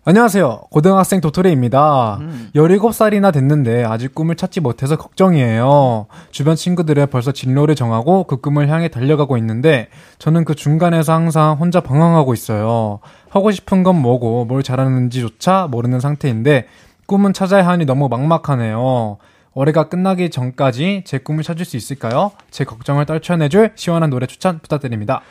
안녕하세요. 0.07 0.65
고등학생 0.69 1.19
도토리입니다. 1.19 2.19
17살이나 2.53 3.33
됐는데 3.33 3.85
아직 3.85 4.13
꿈을 4.13 4.35
찾지 4.35 4.61
못해서 4.61 4.97
걱정이에요. 4.97 6.05
주변 6.29 6.55
친구들은 6.55 7.07
벌써 7.07 7.31
진로를 7.31 7.73
정하고 7.73 8.25
그 8.25 8.37
꿈을 8.37 8.69
향해 8.69 8.87
달려가고 8.87 9.35
있는데 9.37 9.87
저는 10.19 10.45
그 10.45 10.53
중간에서 10.53 11.11
항상 11.11 11.57
혼자 11.57 11.79
방황하고 11.81 12.35
있어요. 12.35 12.99
하고 13.29 13.49
싶은 13.49 13.81
건 13.81 13.99
뭐고 13.99 14.45
뭘 14.45 14.61
잘하는지조차 14.61 15.69
모르는 15.71 15.99
상태인데 15.99 16.67
꿈은 17.07 17.33
찾아야 17.33 17.65
하니 17.67 17.85
너무 17.85 18.07
막막하네요. 18.07 19.17
올해가 19.57 19.87
끝나기 19.87 20.29
전까지 20.29 21.03
제 21.05 21.17
꿈을 21.17 21.41
찾을 21.41 21.63
수 21.65 21.77
있을까요? 21.77 22.31
제 22.51 22.65
걱정을 22.65 23.05
떨쳐내줄 23.05 23.71
시원한 23.75 24.09
노래 24.09 24.27
추천 24.27 24.59
부탁드립니다. 24.59 25.21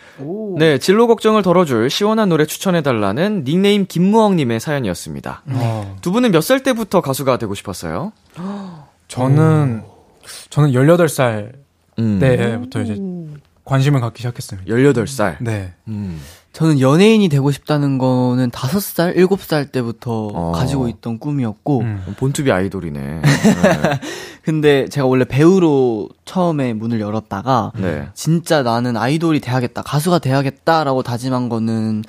네, 0.59 0.79
진로 0.79 1.07
걱정을 1.07 1.43
덜어줄 1.43 1.91
시원한 1.91 2.31
노래 2.31 2.47
추천해달라는 2.47 3.45
닉네임 3.45 3.85
김무엉님의 3.87 4.61
사연이었습니다. 4.61 5.43
두 6.01 6.11
분은 6.11 6.33
몇 6.33 6.41
살 6.41 6.63
때부터 6.63 7.03
가수가 7.03 7.37
되고 7.37 7.55
싶었어요? 7.55 8.13
저는 9.09 9.83
저는 10.49 10.71
18살 10.73 11.53
음. 11.99 12.19
때부터 12.19 12.81
이제 12.81 12.97
관심을 13.67 14.01
갖기 14.01 14.19
시작했습니다. 14.23 14.75
18살. 14.75 15.37
네. 15.41 15.75
음. 15.89 16.19
저는 16.55 16.79
연예인이 16.79 17.29
되고 17.29 17.51
싶다는 17.51 17.99
거는 17.99 18.51
5살, 18.51 19.17
7살 19.17 19.73
때부터 19.73 20.29
어. 20.29 20.53
가지고 20.53 20.87
있던 20.89 21.19
꿈이었고, 21.19 21.81
음. 21.81 22.15
본투비 22.17 22.53
아이돌이네. 22.53 23.01
네. 23.23 24.01
근데 24.43 24.89
제가 24.89 25.05
원래 25.05 25.25
배우로 25.25 26.09
처음에 26.25 26.73
문을 26.73 27.01
열었다가, 27.01 27.73
네. 27.77 28.09
진짜 28.15 28.63
나는 28.63 28.97
아이돌이 28.97 29.41
돼야겠다, 29.41 29.83
가수가 29.83 30.21
돼야겠다라고 30.21 31.03
다짐한 31.03 31.49
거는 31.49 32.05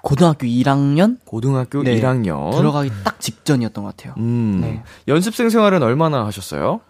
고등학교 0.00 0.46
1학년? 0.46 1.18
고등학교 1.24 1.82
네. 1.82 2.00
1학년. 2.00 2.52
들어가기 2.52 2.92
딱 3.02 3.18
직전이었던 3.18 3.82
것 3.82 3.96
같아요. 3.96 4.14
음. 4.18 4.60
네. 4.60 4.82
연습생 5.08 5.50
생활은 5.50 5.82
얼마나 5.82 6.24
하셨어요? 6.24 6.82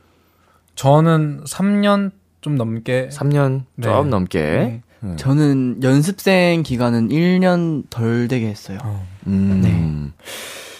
저는 0.75 1.43
3년 1.45 2.11
좀 2.43 2.57
넘게 2.57 3.09
3년 3.11 3.63
네. 3.77 3.89
좀 3.89 4.11
넘게. 4.11 4.83
네. 5.01 5.11
음. 5.11 5.17
저는 5.17 5.83
연습생 5.83 6.63
기간은 6.63 7.09
1년 7.09 7.85
덜 7.91 8.29
되게 8.29 8.49
했어요. 8.49 8.79
어, 8.85 9.07
음. 9.27 9.61
네. 9.63 10.25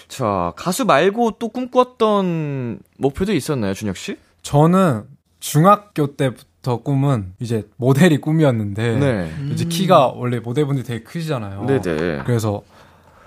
자, 0.07 0.53
가수 0.55 0.85
말고 0.85 1.31
또 1.39 1.49
꿈꿨던 1.49 2.79
목표도 2.97 3.33
있었나요, 3.33 3.73
준혁 3.73 3.97
씨? 3.97 4.17
저는 4.41 5.03
중학교 5.39 6.15
때부터 6.15 6.77
꿈은 6.77 7.33
이제 7.39 7.67
모델이 7.77 8.19
꿈이었는데 8.19 8.99
네. 8.99 9.31
이제 9.51 9.65
키가 9.65 10.07
원래 10.09 10.39
모델분들이 10.39 10.85
되게 10.85 11.03
크시잖아요. 11.03 11.65
네네. 11.65 12.23
그래서 12.25 12.61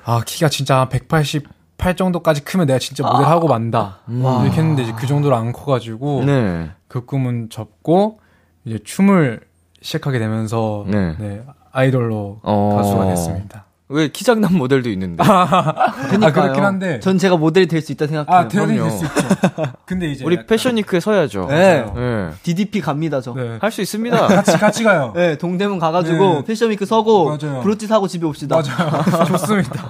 아 0.04 0.22
키가 0.24 0.48
진짜 0.48 0.80
한 0.80 0.88
180팔 0.88 1.96
정도까지 1.96 2.44
크면 2.44 2.66
내가 2.66 2.78
진짜 2.78 3.04
모델 3.04 3.26
하고 3.26 3.48
만다. 3.48 4.00
와. 4.20 4.42
이렇게 4.44 4.58
했는데 4.58 4.82
이제 4.82 4.92
그 4.96 5.06
정도로 5.06 5.34
안 5.34 5.52
커가지고 5.52 6.24
네. 6.24 6.70
그 6.86 7.04
꿈은 7.04 7.48
접고 7.50 8.20
이제 8.64 8.78
춤을 8.84 9.40
시작하게 9.84 10.18
되면서 10.18 10.84
네. 10.88 11.14
네, 11.18 11.42
아이돌로 11.70 12.40
어. 12.42 12.74
가수가 12.76 13.06
됐습니다. 13.08 13.66
왜 13.90 14.08
키장남 14.08 14.56
모델도 14.56 14.88
있는데. 14.90 15.22
아 15.28 15.92
그렇긴 16.32 16.64
한데 16.64 17.00
전 17.00 17.18
제가 17.18 17.36
모델이 17.36 17.66
될 17.68 17.82
수 17.82 17.92
있다 17.92 18.06
생각해요. 18.06 18.34
아 18.34 18.48
대단히. 18.48 18.78
될수 18.78 19.04
있죠. 19.04 19.14
근데 19.84 20.10
이제 20.10 20.24
우리 20.24 20.36
약간- 20.36 20.46
패션위크에 20.46 21.00
서야죠. 21.00 21.46
네. 21.50 21.84
네. 21.94 22.30
DDP 22.42 22.80
갑니다, 22.80 23.20
저. 23.20 23.34
네. 23.34 23.42
네. 23.42 23.58
할수 23.60 23.82
있습니다. 23.82 24.26
같이 24.26 24.52
같이 24.58 24.84
가요. 24.84 25.12
동대문 25.38 25.78
가 25.78 25.90
가지고 25.92 26.36
네. 26.36 26.44
패션위크 26.46 26.86
서고 26.86 27.26
맞아요. 27.38 27.60
브로치 27.60 27.86
사고 27.86 28.08
집에 28.08 28.24
옵시다. 28.26 28.56
맞아요. 28.56 29.04
좋습니다. 29.28 29.86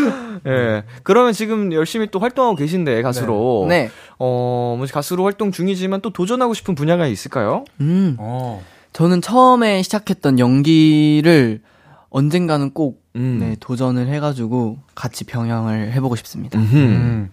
예. 0.46 0.84
그러면 1.02 1.32
지금 1.32 1.72
열심히 1.72 2.08
또 2.10 2.18
활동하고 2.18 2.56
계신데 2.56 3.02
가수로. 3.02 3.66
네. 3.68 3.90
어, 4.18 4.74
뭐 4.78 4.86
가수로 4.90 5.24
활동 5.24 5.52
중이지만 5.52 6.00
또 6.00 6.10
도전하고 6.10 6.54
싶은 6.54 6.74
분야가 6.74 7.06
있을까요? 7.06 7.64
음. 7.80 8.16
어. 8.18 8.62
저는 8.92 9.20
처음에 9.20 9.82
시작했던 9.82 10.38
연기를 10.38 11.60
언젠가는 12.08 12.70
꼭 12.72 13.02
음. 13.16 13.38
네, 13.40 13.56
도전을 13.60 14.08
해가지고 14.08 14.78
같이 14.94 15.24
병행을 15.24 15.92
해보고 15.92 16.16
싶습니다. 16.16 16.58
음흠. 16.58 16.76
음. 16.76 17.30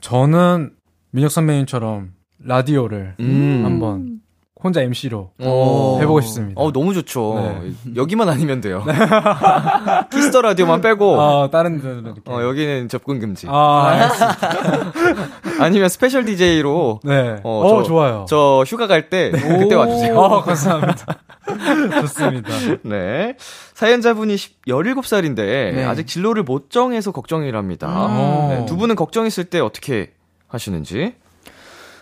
저는 0.00 0.72
민혁 1.10 1.30
선배님처럼 1.30 2.12
라디오를 2.38 3.14
음. 3.20 3.62
한번 3.64 4.20
혼자 4.62 4.80
MC로 4.82 5.30
어. 5.40 5.98
해보고 6.00 6.20
싶습니다. 6.20 6.60
어, 6.60 6.72
너무 6.72 6.92
좋죠. 6.94 7.60
네. 7.62 7.72
여기만 7.96 8.28
아니면 8.28 8.60
돼요. 8.60 8.84
Kiss 10.10 10.28
the 10.28 10.42
Radio만 10.42 10.80
빼고. 10.80 11.20
아, 11.20 11.50
다른 11.50 11.80
데는 11.80 12.02
이렇게. 12.04 12.20
어, 12.26 12.42
여기는 12.42 12.88
접근 12.88 13.20
금지. 13.20 13.46
아, 13.48 13.86
알겠습니다. 13.88 14.92
아니면 15.64 15.88
스페셜 15.88 16.24
DJ로 16.24 17.00
네. 17.04 17.36
어, 17.44 17.60
어, 17.60 17.82
저- 17.82 17.88
좋아요. 17.88 18.26
저 18.28 18.64
휴가 18.66 18.86
갈 18.86 19.08
때 19.10 19.30
그때 19.30 19.74
와주세요. 19.74 20.18
어, 20.18 20.42
감사합니다. 20.42 21.06
좋습니다. 22.02 22.50
네. 22.82 23.36
사연자분이 23.74 24.34
17살인데 24.66 25.36
네. 25.36 25.84
아직 25.84 26.06
진로를 26.06 26.42
못 26.42 26.70
정해서 26.70 27.12
걱정이랍니다. 27.12 27.86
음. 28.06 28.48
네, 28.50 28.66
두 28.66 28.76
분은 28.76 28.96
걱정했을 28.96 29.44
때 29.44 29.60
어떻게 29.60 30.12
하시는지? 30.48 31.14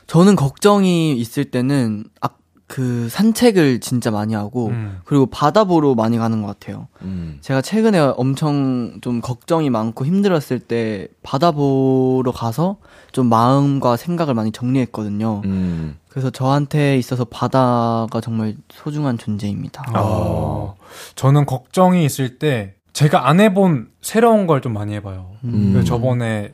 저는 0.07 0.37
걱정이 0.37 1.12
있을 1.16 1.45
때는 1.47 2.05
아, 2.21 2.29
그 2.66 3.09
산책을 3.11 3.79
진짜 3.81 4.11
많이 4.11 4.35
하고 4.35 4.68
음. 4.68 4.98
그리고 5.05 5.26
바다 5.26 5.64
보러 5.64 5.94
많이 5.94 6.18
가는 6.18 6.42
것 6.42 6.48
같아요. 6.48 6.88
음. 7.02 7.38
제가 7.40 7.62
최근에 7.62 7.98
엄청 8.16 8.98
좀 9.02 9.20
걱정이 9.20 9.70
많고 9.70 10.05
힘들었을 10.05 10.59
때 10.61 11.07
바다 11.22 11.52
보러 11.52 12.33
가서 12.33 12.79
좀 13.12 13.29
마음과 13.29 13.96
생각을 13.96 14.35
많이 14.35 14.50
정리했거든요. 14.50 15.42
음. 15.44 15.96
그래서 16.09 16.31
저한테 16.31 16.96
있어서 16.98 17.24
바다가 17.24 18.20
정말 18.20 18.57
소중한 18.70 19.16
존재입니다. 19.16 19.85
어, 19.94 20.74
저는 21.14 21.46
걱정이 21.46 22.05
있을 22.05 22.38
때 22.38 22.74
제가 22.92 23.29
안 23.29 23.38
해본 23.40 23.90
새로운 24.02 24.46
걸 24.48 24.61
좀 24.61 24.72
많이 24.72 24.92
해봐요. 24.94 25.31
음. 25.44 25.70
그래서 25.72 25.87
저번에 25.87 26.52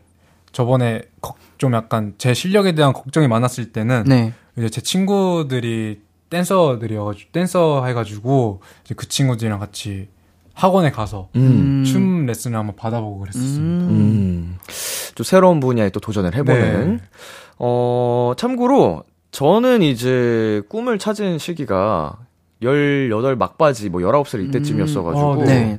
저번에 0.53 1.03
걱- 1.23 1.39
좀 1.57 1.73
약간 1.75 2.15
제 2.19 2.35
실력에 2.35 2.73
대한 2.73 2.93
걱정이 2.93 3.29
많았을 3.29 3.73
때는 3.73 4.05
네. 4.07 4.35
이제 4.57 4.69
제 4.69 4.81
친구들이 4.81 6.01
댄서들이어가지고 6.31 7.31
댄서 7.33 7.85
해가지고 7.87 8.61
이제 8.85 8.95
그 8.95 9.09
친구들이랑 9.09 9.59
같이 9.59 10.09
학원에 10.55 10.91
가서 10.91 11.29
음. 11.37 11.85
춤 11.85 12.27
레슨을 12.27 12.59
한번 12.59 12.77
받아보고 12.77 13.21
그랬었습니다. 13.21 13.87
음. 13.87 13.91
음. 13.91 14.59
좀 15.15 15.25
새로운 15.25 15.61
분야에 15.61 15.91
또 15.91 16.01
도전을 16.01 16.35
해보는. 16.35 16.97
네. 16.97 17.03
어, 17.59 18.33
참고로, 18.37 19.05
저는 19.31 19.83
이제 19.83 20.63
꿈을 20.69 20.99
찾은 20.99 21.39
시기가 21.39 22.19
18 22.63 23.37
막바지, 23.37 23.89
뭐 23.89 24.01
19살 24.01 24.49
이때쯤이었어가지고, 24.49 25.27
어, 25.27 25.45
네. 25.45 25.79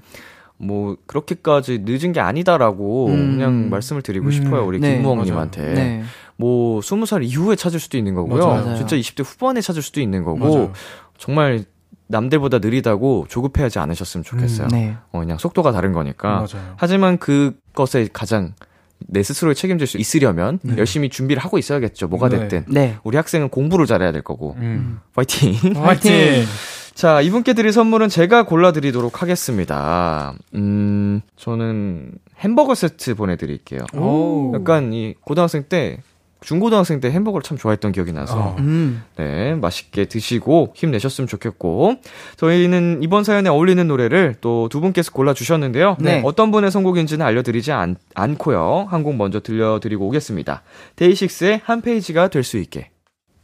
뭐, 0.57 0.97
그렇게까지 1.05 1.83
늦은 1.83 2.13
게 2.13 2.19
아니다라고 2.19 3.07
음. 3.07 3.37
그냥 3.37 3.69
말씀을 3.69 4.01
드리고 4.01 4.27
음. 4.27 4.31
싶어요, 4.31 4.65
우리 4.65 4.79
네. 4.79 4.95
김무엉님한테. 4.95 6.03
네. 6.37 6.45
뭐, 6.45 6.79
20살 6.81 7.23
이후에 7.23 7.55
찾을 7.55 7.79
수도 7.79 7.97
있는 7.97 8.13
거고요. 8.15 8.45
맞아요. 8.47 8.75
진짜 8.75 8.95
20대 8.95 9.23
후반에 9.25 9.61
찾을 9.61 9.81
수도 9.81 10.01
있는 10.01 10.23
거고, 10.23 10.37
맞아요. 10.37 10.73
정말 11.17 11.65
남들보다 12.07 12.59
느리다고 12.59 13.25
조급해하지 13.29 13.79
않으셨으면 13.79 14.23
좋겠어요. 14.23 14.67
네. 14.69 14.95
어, 15.11 15.19
그냥 15.19 15.37
속도가 15.37 15.71
다른 15.71 15.93
거니까. 15.93 16.35
맞아요. 16.35 16.73
하지만 16.77 17.17
그것에 17.17 18.07
가장 18.11 18.53
내 18.99 19.23
스스로를 19.23 19.55
책임질 19.55 19.87
수 19.87 19.97
있으려면 19.97 20.59
네. 20.61 20.75
열심히 20.77 21.09
준비를 21.09 21.43
하고 21.43 21.57
있어야겠죠. 21.57 22.07
뭐가 22.07 22.29
네. 22.29 22.39
됐든. 22.39 22.65
네. 22.67 22.97
우리 23.03 23.17
학생은 23.17 23.49
공부를 23.49 23.85
잘해야 23.85 24.11
될 24.11 24.21
거고. 24.21 24.55
음. 24.59 24.99
파이팅. 25.13 25.55
화이팅! 25.75 26.45
자, 26.93 27.21
이분께 27.21 27.53
드릴 27.53 27.73
선물은 27.73 28.09
제가 28.09 28.43
골라드리도록 28.45 29.21
하겠습니다. 29.21 30.35
음, 30.53 31.21
저는 31.35 32.11
햄버거 32.37 32.75
세트 32.75 33.15
보내드릴게요. 33.15 33.79
오. 33.95 34.51
약간 34.55 34.93
이 34.93 35.15
고등학생 35.21 35.63
때, 35.67 35.97
중고등학생 36.43 36.99
때 36.99 37.09
햄버거를 37.09 37.43
참 37.43 37.57
좋아했던 37.57 37.91
기억이 37.91 38.11
나서. 38.11 38.37
어. 38.37 38.55
음. 38.59 39.03
네, 39.17 39.55
맛있게 39.55 40.05
드시고 40.05 40.73
힘내셨으면 40.75 41.27
좋겠고. 41.27 41.95
저희는 42.37 43.01
이번 43.01 43.23
사연에 43.23 43.49
어울리는 43.49 43.87
노래를 43.87 44.35
또 44.41 44.67
두 44.69 44.81
분께서 44.81 45.11
골라 45.11 45.33
주셨는데요. 45.33 45.97
네. 45.99 46.21
어떤 46.25 46.51
분의 46.51 46.71
선곡인지는 46.71 47.25
알려드리지 47.25 47.71
않, 47.71 47.95
않고요. 48.15 48.87
한 48.89 49.03
곡 49.03 49.15
먼저 49.15 49.39
들려드리고 49.39 50.05
오겠습니다. 50.07 50.63
데이식스의 50.95 51.61
한 51.63 51.81
페이지가 51.81 52.27
될 52.29 52.43
수 52.43 52.57
있게. 52.57 52.89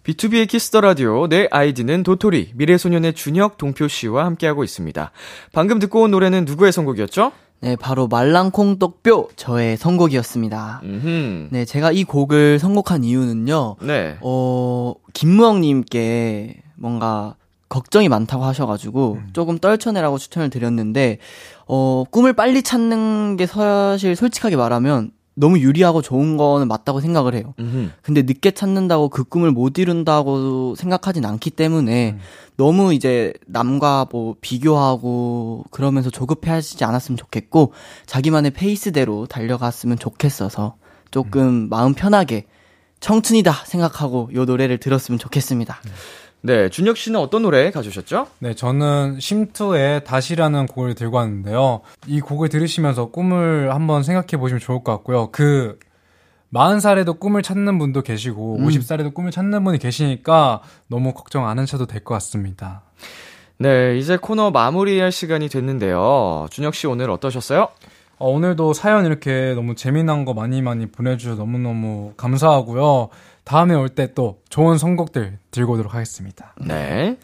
B2B의 0.03 0.47
키스터 0.47 0.81
라디오 0.81 1.27
내 1.27 1.47
아이디는 1.51 2.03
도토리 2.03 2.51
미래소년의 2.55 3.13
준혁 3.13 3.57
동표 3.57 3.87
씨와 3.87 4.25
함께하고 4.25 4.63
있습니다. 4.63 5.11
방금 5.53 5.77
듣고 5.79 6.01
온 6.03 6.11
노래는 6.11 6.45
누구의 6.45 6.71
선곡이었죠? 6.71 7.31
네, 7.61 7.75
바로 7.75 8.07
말랑콩떡뼈 8.07 9.29
저의 9.35 9.75
선곡이었습니다. 9.75 10.81
음. 10.83 11.49
네, 11.51 11.65
제가 11.65 11.91
이 11.91 12.03
곡을 12.03 12.57
선곡한 12.59 13.03
이유는요. 13.03 13.75
네. 13.81 14.17
어, 14.21 14.93
김무영님께 15.13 16.61
뭔가 16.75 17.35
걱정이 17.67 18.07
많다고 18.09 18.45
하셔가지고 18.45 19.19
조금 19.33 19.59
떨쳐내라고 19.59 20.17
추천을 20.17 20.49
드렸는데, 20.49 21.19
어, 21.67 22.03
꿈을 22.09 22.33
빨리 22.33 22.63
찾는 22.63 23.37
게 23.37 23.45
사실 23.45 24.15
솔직하게 24.15 24.55
말하면 24.55 25.11
너무 25.39 25.57
유리하고 25.59 26.01
좋은 26.01 26.35
거는 26.35 26.67
맞다고 26.67 26.99
생각을 26.99 27.33
해요. 27.33 27.53
음흠. 27.59 27.91
근데 28.01 28.23
늦게 28.23 28.51
찾는다고 28.51 29.07
그 29.07 29.23
꿈을 29.23 29.51
못 29.51 29.77
이룬다고 29.77 30.75
생각하진 30.75 31.23
않기 31.23 31.51
때문에 31.51 32.17
너무 32.57 32.93
이제 32.93 33.33
남과 33.47 34.07
뭐 34.11 34.35
비교하고 34.41 35.63
그러면서 35.71 36.09
조급해 36.09 36.51
하시지 36.51 36.83
않았으면 36.83 37.15
좋겠고 37.17 37.71
자기만의 38.05 38.51
페이스대로 38.51 39.27
달려갔으면 39.27 39.97
좋겠어서 39.97 40.75
조금 41.09 41.69
마음 41.69 41.93
편하게 41.93 42.45
청춘이다 42.99 43.53
생각하고 43.65 44.29
요 44.33 44.43
노래를 44.43 44.77
들었으면 44.79 45.19
좋겠습니다. 45.19 45.79
네, 46.41 46.69
준혁 46.69 46.95
씨는 46.97 47.19
어떤 47.19 47.41
노래 47.41 47.69
가져오셨죠? 47.69 48.27
네, 48.39 48.53
저는 48.53 49.19
심투의 49.19 50.05
다시라는 50.05 50.67
곡을 50.67 50.95
들고 50.95 51.17
왔는데요. 51.17 51.81
이 52.07 52.21
곡을 52.21 52.47
들으시면서 52.49 53.07
꿈을 53.07 53.73
한번 53.73 54.03
생각해 54.03 54.39
보시면 54.39 54.59
좋을 54.61 54.83
것 54.83 54.91
같고요. 54.93 55.29
그 55.31 55.77
40살에도 56.53 57.19
꿈을 57.19 57.43
찾는 57.43 57.77
분도 57.77 58.01
계시고 58.01 58.57
음. 58.57 58.67
50살에도 58.67 59.13
꿈을 59.13 59.31
찾는 59.31 59.63
분이 59.65 59.77
계시니까 59.79 60.61
너무 60.87 61.13
걱정 61.13 61.47
안 61.47 61.59
하셔도 61.59 61.85
될 61.85 62.03
것 62.03 62.13
같습니다. 62.15 62.83
네, 63.57 63.97
이제 63.97 64.15
코너 64.15 64.49
마무리할 64.51 65.11
시간이 65.11 65.49
됐는데요. 65.49 66.47
준혁 66.49 66.73
씨 66.73 66.87
오늘 66.87 67.09
어떠셨어요? 67.11 67.67
어, 68.17 68.29
오늘도 68.29 68.73
사연 68.73 69.05
이렇게 69.05 69.53
너무 69.53 69.75
재미난 69.75 70.23
거 70.25 70.33
많이 70.33 70.61
많이 70.61 70.85
보내주셔서 70.87 71.35
너무너무 71.37 72.13
감사하고요. 72.17 73.09
다음에 73.49 73.73
올 73.73 73.89
때 73.89 74.13
또 74.13 74.37
좋은 74.49 74.77
선곡들 74.77 75.39
들고 75.49 75.73
오도록 75.73 75.95
하겠습니다. 75.95 76.53
네. 76.61 77.17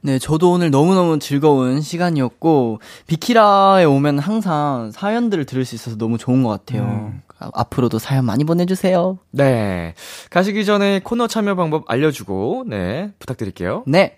네, 0.00 0.18
저도 0.18 0.50
오늘 0.50 0.72
너무너무 0.72 1.20
즐거운 1.20 1.80
시간이었고 1.80 2.80
비키라에 3.06 3.84
오면 3.84 4.18
항상 4.18 4.90
사연들을 4.92 5.44
들을 5.44 5.64
수 5.64 5.76
있어서 5.76 5.96
너무 5.96 6.18
좋은 6.18 6.42
것 6.42 6.48
같아요. 6.50 6.82
음. 6.82 7.22
아, 7.38 7.50
앞으로도 7.54 8.00
사연 8.00 8.24
많이 8.24 8.42
보내주세요. 8.42 9.18
네. 9.30 9.94
가시기 10.30 10.64
전에 10.64 10.98
코너 11.04 11.28
참여 11.28 11.54
방법 11.54 11.84
알려주고, 11.88 12.64
네, 12.66 13.12
부탁드릴게요. 13.20 13.84
네. 13.86 14.16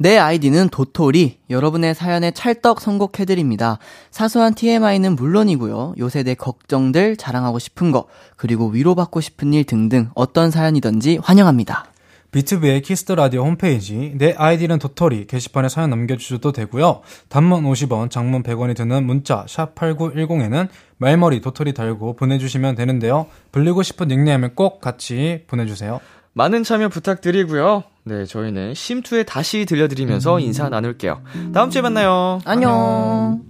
내 0.00 0.16
아이디는 0.16 0.68
도토리. 0.68 1.38
여러분의 1.50 1.92
사연에 1.92 2.30
찰떡 2.30 2.80
선곡해드립니다. 2.80 3.78
사소한 4.12 4.54
TMI는 4.54 5.16
물론이고요. 5.16 5.96
요새 5.98 6.22
내 6.22 6.34
걱정들, 6.34 7.16
자랑하고 7.16 7.58
싶은 7.58 7.90
거, 7.90 8.06
그리고 8.36 8.68
위로받고 8.68 9.20
싶은 9.20 9.52
일 9.52 9.64
등등 9.64 10.10
어떤 10.14 10.52
사연이든지 10.52 11.18
환영합니다. 11.20 11.86
B2B의 12.30 12.82
키스터 12.84 13.14
라디오 13.14 13.42
홈페이지 13.42 14.12
내 14.16 14.34
아이디는 14.36 14.78
도토리 14.78 15.26
게시판에 15.26 15.68
사연 15.68 15.90
남겨주셔도 15.90 16.52
되고요. 16.52 17.00
단문 17.28 17.64
50원, 17.64 18.10
장문 18.10 18.42
100원이 18.42 18.76
드는 18.76 19.04
문자 19.04 19.46
샵 19.48 19.74
#8910에는 19.74 20.68
말머리 20.98 21.40
도토리 21.40 21.72
달고 21.72 22.16
보내주시면 22.16 22.74
되는데요. 22.74 23.26
불리고 23.50 23.82
싶은 23.82 24.08
닉네임을 24.08 24.54
꼭 24.54 24.80
같이 24.80 25.44
보내주세요. 25.46 26.00
많은 26.38 26.62
참여 26.62 26.88
부탁드리고요. 26.88 27.82
네, 28.04 28.24
저희는 28.24 28.72
심투에 28.74 29.24
다시 29.24 29.64
들려드리면서 29.64 30.38
인사 30.38 30.68
나눌게요. 30.68 31.20
다음 31.52 31.68
주에 31.68 31.82
만나요. 31.82 32.38
안녕. 32.44 33.42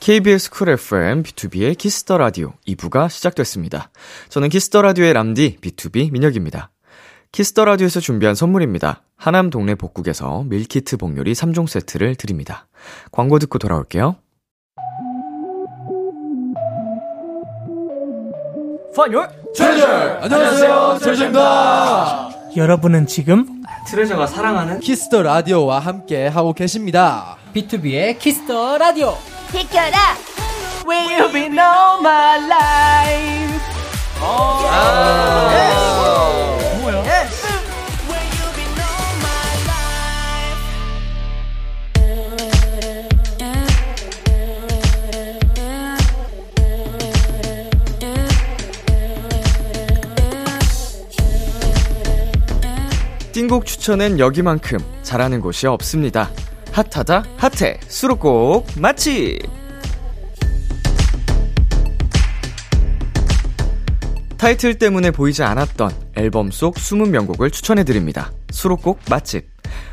KBS 0.00 0.50
쿨 0.50 0.70
FM 0.70 1.22
B2B의 1.22 1.78
키스터 1.78 2.18
라디오 2.18 2.54
2부가 2.66 3.08
시작됐습니다. 3.08 3.92
저는 4.30 4.48
키스터 4.48 4.82
라디오의 4.82 5.12
람디 5.12 5.58
B2B 5.60 6.10
민혁입니다. 6.10 6.72
Kiss 7.30 7.51
the 7.51 7.66
Radio에서 7.66 8.00
준비한 8.00 8.34
선물입니다. 8.34 9.02
하남 9.16 9.50
동네 9.50 9.76
복국에서 9.76 10.42
밀키트 10.42 10.96
복요리 10.96 11.34
3종 11.34 11.68
세트를 11.68 12.16
드립니다. 12.16 12.66
광고 13.12 13.38
듣고 13.38 13.58
돌아올게요. 13.58 14.16
안녕하세요, 20.22 20.98
TREASURE입니다. 21.02 22.30
여러분은 22.56 23.06
지금 23.08 23.62
TREASURE가 23.88 24.28
사랑하는 24.28 24.78
Kiss 24.80 25.04
the 25.04 25.22
Radio와 25.22 25.80
함께 25.80 26.28
하고 26.28 26.52
계십니다. 26.52 27.36
B2B의 27.54 28.18
키스터 28.20 28.78
라디오. 28.78 29.16
비키라 29.50 29.98
Will 30.86 31.32
be 31.32 31.46
no 31.46 31.98
my 32.00 32.38
life. 32.46 33.60
띵곡 53.34 53.66
추천엔 53.66 54.20
여기만큼 54.20 54.78
잘하는 55.02 55.40
곳이 55.40 55.66
없습니다. 55.66 56.30
핫하다 56.70 57.24
핫해. 57.36 57.80
수록곡 57.88 58.68
맛집 58.78 59.40
타이틀 64.36 64.78
때문에 64.78 65.10
보이지 65.10 65.42
않았던 65.42 65.90
앨범 66.14 66.52
속 66.52 66.78
숨은 66.78 67.10
명곡을 67.10 67.50
추천해드립니다. 67.50 68.30
수록곡 68.50 69.00
맛집. 69.10 69.48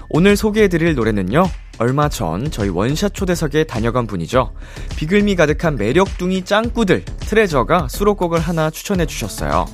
오늘 0.10 0.36
소개해드릴 0.36 0.94
노래는요 0.94 1.50
얼마 1.80 2.10
전 2.10 2.52
저희 2.52 2.70
원샷 2.70 3.16
초대석에 3.16 3.64
다녀간 3.64 4.06
분이죠. 4.06 4.54
비글미 4.98 5.36
가득한 5.36 5.78
매력둥이 5.78 6.46
짱구들 6.46 7.06
트레저가 7.06 7.88
수록곡을 7.88 8.40
하나 8.40 8.70
추천해주셨어요 8.70 9.66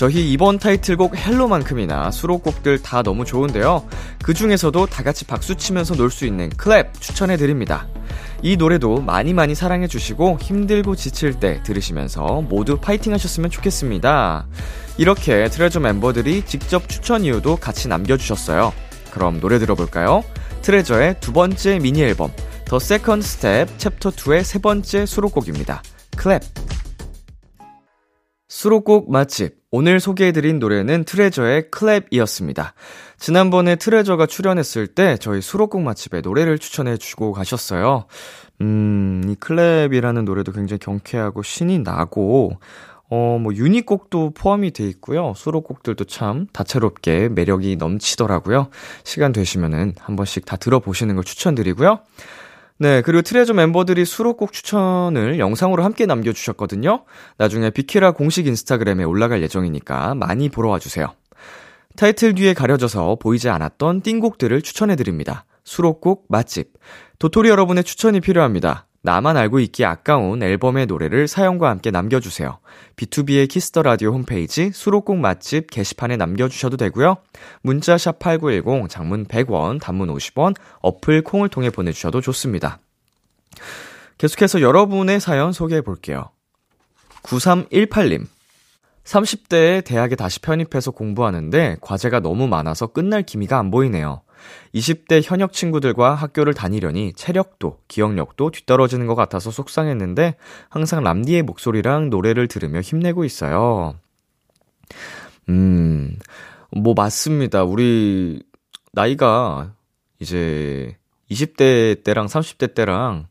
저희 0.00 0.32
이번 0.32 0.58
타이틀곡 0.58 1.14
HELLO만큼이나 1.14 2.10
수록곡들 2.10 2.80
다 2.80 3.02
너무 3.02 3.26
좋은데요. 3.26 3.86
그 4.22 4.32
중에서도 4.32 4.86
다 4.86 5.02
같이 5.02 5.26
박수 5.26 5.56
치면서 5.56 5.94
놀 5.94 6.10
수 6.10 6.24
있는 6.24 6.48
CLAP 6.48 6.98
추천해 7.00 7.36
드립니다. 7.36 7.86
이 8.40 8.56
노래도 8.56 9.02
많이 9.02 9.34
많이 9.34 9.54
사랑해 9.54 9.88
주시고 9.88 10.38
힘들고 10.40 10.96
지칠 10.96 11.38
때 11.38 11.62
들으시면서 11.64 12.40
모두 12.48 12.78
파이팅 12.78 13.12
하셨으면 13.12 13.50
좋겠습니다. 13.50 14.46
이렇게 14.96 15.50
TREASURE 15.50 15.80
멤버들이 15.80 16.46
직접 16.46 16.88
추천 16.88 17.22
이유도 17.22 17.56
같이 17.56 17.86
남겨 17.86 18.16
주셨어요. 18.16 18.72
그럼 19.10 19.38
노래 19.38 19.58
들어볼까요? 19.58 20.24
TREASURE의 20.62 21.16
두 21.20 21.34
번째 21.34 21.78
미니 21.78 22.00
앨범, 22.00 22.32
THE 22.64 22.78
SECOND 22.78 23.26
STEP 23.26 23.78
CHAPTER 23.78 24.12
2의 24.12 24.44
세 24.44 24.60
번째 24.60 25.04
수록곡입니다. 25.04 25.82
CLAP. 26.12 26.42
수록곡 28.48 29.12
맛집. 29.12 29.59
오늘 29.72 30.00
소개해드린 30.00 30.58
노래는 30.58 31.04
TREASURE의 31.04 31.70
CLAP이었습니다. 31.70 32.72
지난번에 33.20 33.76
TREASURE가 33.76 34.26
출연했을 34.26 34.88
때 34.88 35.16
저희 35.16 35.40
수록곡 35.40 35.82
맛집에 35.82 36.22
노래를 36.22 36.58
추천해주고 36.58 37.32
가셨어요. 37.32 38.06
음, 38.62 39.22
이 39.28 39.36
CLAP이라는 39.36 40.24
노래도 40.24 40.50
굉장히 40.50 40.80
경쾌하고 40.80 41.44
신이 41.44 41.78
나고, 41.80 42.58
어, 43.10 43.38
뭐, 43.40 43.54
유닛곡도 43.54 44.30
포함이 44.34 44.72
돼 44.72 44.88
있고요. 44.88 45.34
수록곡들도 45.36 46.04
참 46.04 46.46
다채롭게 46.52 47.28
매력이 47.28 47.76
넘치더라고요. 47.76 48.70
시간 49.04 49.30
되시면은 49.30 49.94
한 50.00 50.16
번씩 50.16 50.46
다 50.46 50.56
들어보시는 50.56 51.14
걸 51.14 51.22
추천드리고요. 51.22 52.00
네, 52.82 53.02
그리고 53.02 53.20
트레저 53.20 53.52
멤버들이 53.52 54.06
수록곡 54.06 54.54
추천을 54.54 55.38
영상으로 55.38 55.84
함께 55.84 56.06
남겨주셨거든요. 56.06 57.04
나중에 57.36 57.68
비키라 57.68 58.12
공식 58.12 58.46
인스타그램에 58.46 59.04
올라갈 59.04 59.42
예정이니까 59.42 60.14
많이 60.14 60.48
보러 60.48 60.70
와주세요. 60.70 61.12
타이틀 61.98 62.34
뒤에 62.34 62.54
가려져서 62.54 63.18
보이지 63.20 63.50
않았던 63.50 64.00
띵곡들을 64.00 64.62
추천해드립니다. 64.62 65.44
수록곡 65.62 66.24
맛집. 66.30 66.72
도토리 67.18 67.50
여러분의 67.50 67.84
추천이 67.84 68.20
필요합니다. 68.20 68.86
나만 69.02 69.36
알고 69.36 69.60
있기 69.60 69.84
아까운 69.84 70.42
앨범의 70.42 70.86
노래를 70.86 71.26
사연과 71.26 71.70
함께 71.70 71.90
남겨주세요. 71.90 72.58
B2B의 72.96 73.48
키스터 73.48 73.82
라디오 73.82 74.12
홈페이지 74.12 74.70
수록곡 74.72 75.16
맛집 75.16 75.70
게시판에 75.70 76.16
남겨주셔도 76.18 76.76
되고요. 76.76 77.16
문자 77.62 77.96
샵 77.96 78.18
#8910 78.18 78.90
장문 78.90 79.24
100원, 79.24 79.80
단문 79.80 80.14
50원, 80.14 80.54
어플 80.82 81.22
콩을 81.22 81.48
통해 81.48 81.70
보내주셔도 81.70 82.20
좋습니다. 82.20 82.78
계속해서 84.18 84.60
여러분의 84.60 85.18
사연 85.18 85.52
소개해 85.52 85.80
볼게요. 85.80 86.30
9318님. 87.22 88.26
30대에 89.04 89.82
대학에 89.82 90.14
다시 90.14 90.40
편입해서 90.40 90.90
공부하는데 90.90 91.78
과제가 91.80 92.20
너무 92.20 92.46
많아서 92.46 92.86
끝날 92.88 93.22
기미가 93.22 93.58
안 93.58 93.70
보이네요. 93.70 94.20
20대 94.74 95.20
현역 95.22 95.52
친구들과 95.52 96.14
학교를 96.14 96.54
다니려니 96.54 97.12
체력도 97.14 97.78
기억력도 97.88 98.50
뒤떨어지는 98.50 99.06
것 99.06 99.14
같아서 99.14 99.50
속상했는데 99.50 100.36
항상 100.68 101.02
람디의 101.02 101.42
목소리랑 101.42 102.10
노래를 102.10 102.48
들으며 102.48 102.80
힘내고 102.80 103.24
있어요. 103.24 103.94
음, 105.48 106.16
뭐 106.70 106.94
맞습니다. 106.94 107.64
우리 107.64 108.42
나이가 108.92 109.72
이제 110.18 110.96
20대 111.30 112.02
때랑 112.04 112.26
30대 112.26 112.74
때랑 112.74 113.26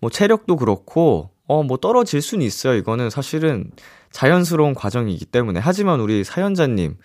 뭐 0.00 0.10
체력도 0.10 0.56
그렇고 0.56 1.30
어 1.46 1.62
뭐 1.62 1.76
떨어질 1.76 2.22
수는 2.22 2.44
있어요. 2.46 2.76
이거는 2.76 3.10
사실은 3.10 3.70
자연스러운 4.10 4.74
과정이기 4.74 5.26
때문에 5.26 5.60
하지만 5.60 6.00
우리 6.00 6.24
사연자님 6.24 6.96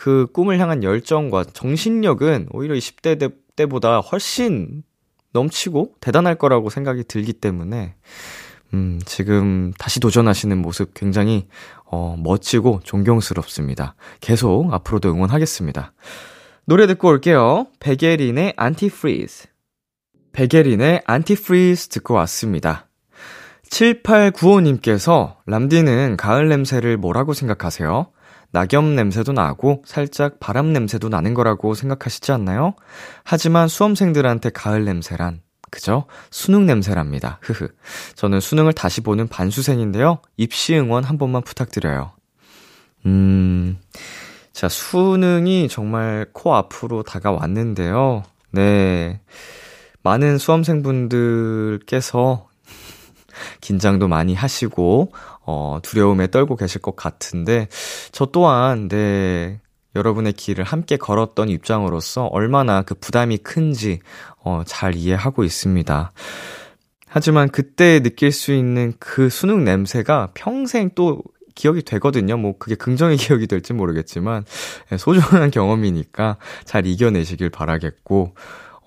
그 0.00 0.28
꿈을 0.32 0.60
향한 0.60 0.84
열정과 0.84 1.42
정신력은 1.52 2.50
오히려 2.52 2.76
20대 2.76 3.32
때보다 3.56 3.98
훨씬 3.98 4.84
넘치고 5.32 5.94
대단할 6.00 6.36
거라고 6.36 6.70
생각이 6.70 7.02
들기 7.02 7.32
때문에 7.32 7.96
음, 8.74 9.00
지금 9.04 9.72
다시 9.76 9.98
도전하시는 9.98 10.56
모습 10.56 10.94
굉장히 10.94 11.48
어, 11.84 12.16
멋지고 12.16 12.78
존경스럽습니다. 12.84 13.96
계속 14.20 14.72
앞으로도 14.72 15.10
응원하겠습니다. 15.10 15.92
노래 16.64 16.86
듣고 16.86 17.08
올게요. 17.08 17.66
백예린의 17.80 18.54
Antifreeze. 18.56 19.48
백예린의 20.30 21.02
Antifreeze 21.06 21.88
듣고 21.88 22.14
왔습니다. 22.14 22.86
7895님께서 23.68 25.38
람디는 25.46 26.16
가을 26.16 26.48
냄새를 26.48 26.98
뭐라고 26.98 27.32
생각하세요? 27.32 28.12
낙엽 28.58 28.84
냄새도 28.84 29.32
나고 29.32 29.82
살짝 29.86 30.40
바람 30.40 30.72
냄새도 30.72 31.08
나는 31.08 31.32
거라고 31.32 31.74
생각하시지 31.74 32.32
않나요? 32.32 32.74
하지만 33.22 33.68
수험생들한테 33.68 34.50
가을 34.50 34.84
냄새란 34.84 35.42
그죠? 35.70 36.06
수능 36.32 36.66
냄새랍니다. 36.66 37.38
흐흐. 37.40 37.68
저는 38.16 38.40
수능을 38.40 38.72
다시 38.72 39.00
보는 39.00 39.28
반수생인데요. 39.28 40.22
입시 40.36 40.74
응원 40.74 41.04
한 41.04 41.18
번만 41.18 41.42
부탁드려요. 41.42 42.10
음, 43.06 43.78
자, 44.52 44.68
수능이 44.68 45.68
정말 45.68 46.26
코앞으로 46.32 47.04
다가왔는데요. 47.04 48.24
네. 48.50 49.20
많은 50.02 50.38
수험생분들께서 50.38 52.47
긴장도 53.60 54.08
많이 54.08 54.34
하시고, 54.34 55.12
어, 55.44 55.78
두려움에 55.82 56.30
떨고 56.30 56.56
계실 56.56 56.80
것 56.80 56.96
같은데, 56.96 57.68
저 58.12 58.26
또한, 58.26 58.88
네, 58.88 59.60
여러분의 59.94 60.32
길을 60.34 60.64
함께 60.64 60.96
걸었던 60.96 61.48
입장으로서 61.48 62.26
얼마나 62.26 62.82
그 62.82 62.94
부담이 62.94 63.38
큰지, 63.38 64.00
어, 64.44 64.62
잘 64.66 64.94
이해하고 64.94 65.44
있습니다. 65.44 66.12
하지만 67.08 67.48
그때 67.48 68.00
느낄 68.00 68.32
수 68.32 68.52
있는 68.52 68.92
그 68.98 69.30
수능 69.30 69.64
냄새가 69.64 70.30
평생 70.34 70.90
또 70.94 71.22
기억이 71.54 71.82
되거든요. 71.82 72.36
뭐 72.36 72.56
그게 72.56 72.76
긍정의 72.76 73.16
기억이 73.18 73.46
될지 73.46 73.72
모르겠지만 73.72 74.44
예, 74.92 74.96
소중한 74.96 75.50
경험이니까 75.50 76.36
잘 76.64 76.86
이겨내시길 76.86 77.50
바라겠고 77.50 78.34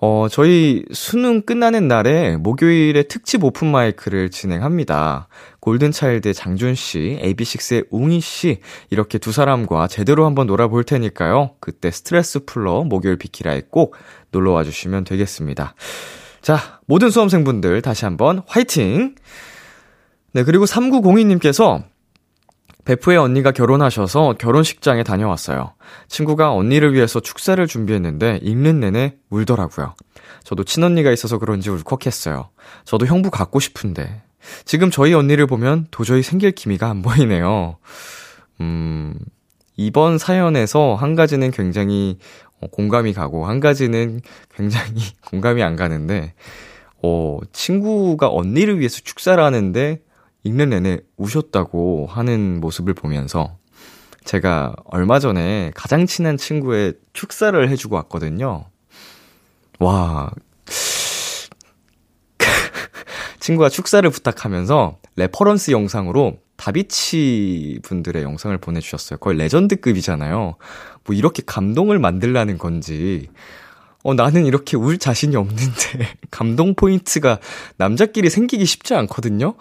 어, 0.04 0.26
저희 0.28 0.84
수능 0.90 1.42
끝나는 1.42 1.86
날에 1.86 2.36
목요일에 2.36 3.04
특집 3.04 3.44
open 3.44 3.70
mic를 3.70 4.32
진행합니다. 4.32 5.28
골든차일드 5.60 6.34
장준 6.34 6.74
씨, 6.74 7.20
AB6IX의 7.22 7.86
웅이 7.92 8.20
씨, 8.20 8.58
이렇게 8.90 9.18
두 9.18 9.30
사람과 9.30 9.86
제대로 9.86 10.26
한번 10.26 10.48
놀아볼 10.48 10.82
테니까요. 10.82 11.54
그때 11.60 11.92
스트레스 11.92 12.44
풀러 12.44 12.82
목요일 12.82 13.16
비키라에 13.16 13.62
꼭 13.70 13.94
놀러 14.32 14.50
와 14.50 14.64
주시면 14.64 15.04
되겠습니다. 15.04 15.76
자, 16.40 16.80
모든 16.86 17.08
수험생분들 17.08 17.80
다시 17.80 18.04
한번 18.04 18.42
화이팅! 18.48 19.14
네, 20.32 20.42
그리고 20.42 20.64
3902님께서 20.64 21.84
베프의 22.84 23.16
언니가 23.16 23.52
결혼하셔서 23.52 24.34
결혼식장에 24.38 25.04
다녀왔어요. 25.04 25.74
친구가 26.08 26.52
언니를 26.52 26.94
위해서 26.94 27.20
축사를 27.20 27.64
준비했는데 27.66 28.40
읽는 28.42 28.80
내내 28.80 29.16
울더라고요. 29.30 29.94
저도 30.44 30.64
친언니가 30.64 31.12
있어서 31.12 31.38
그런지 31.38 31.70
울컥했어요. 31.70 32.48
저도 32.84 33.06
형부 33.06 33.30
갖고 33.30 33.60
싶은데. 33.60 34.22
지금 34.64 34.90
저희 34.90 35.14
언니를 35.14 35.46
보면 35.46 35.86
도저히 35.92 36.22
생길 36.22 36.50
기미가 36.50 36.88
안 36.90 37.02
보이네요. 37.02 37.76
음, 38.60 39.14
이번 39.76 40.18
사연에서 40.18 40.96
한 40.96 41.14
가지는 41.14 41.50
굉장히 41.52 42.18
어, 42.60 42.66
공감이 42.68 43.12
가고, 43.12 43.46
한 43.46 43.60
가지는 43.60 44.20
굉장히 44.54 45.02
공감이 45.28 45.62
안 45.62 45.76
가는데, 45.76 46.34
어, 47.02 47.38
친구가 47.52 48.28
언니를 48.28 48.78
위해서 48.78 49.00
축사를 49.02 49.42
하는데, 49.42 50.00
읽는 50.44 50.70
내내 50.70 51.00
우셨다고 51.16 52.08
하는 52.10 52.60
모습을 52.60 52.94
보면서 52.94 53.56
제가 54.24 54.74
얼마 54.84 55.18
전에 55.18 55.72
가장 55.74 56.06
친한 56.06 56.36
친구의 56.36 56.94
축사를 57.12 57.68
해주고 57.68 57.96
왔거든요. 57.96 58.66
와. 59.78 60.30
친구가 63.40 63.68
축사를 63.68 64.08
부탁하면서 64.08 64.98
reference 65.16 65.72
영상으로 65.72 66.38
다비치 66.56 67.80
분들의 67.82 68.22
영상을 68.22 68.56
보내주셨어요. 68.58 69.18
거의 69.18 69.36
legend급이잖아요. 69.38 70.54
뭐 71.04 71.16
이렇게 71.16 71.42
감동을 71.44 71.98
만들라는 71.98 72.58
건지, 72.58 73.28
어, 74.04 74.14
나는 74.14 74.46
이렇게 74.46 74.76
울 74.76 74.98
자신이 74.98 75.34
없는데, 75.34 76.14
감동 76.30 76.74
포인트가 76.74 77.38
남자끼리 77.76 78.30
생기기 78.30 78.64
쉽지 78.64 78.94
않거든요? 78.94 79.54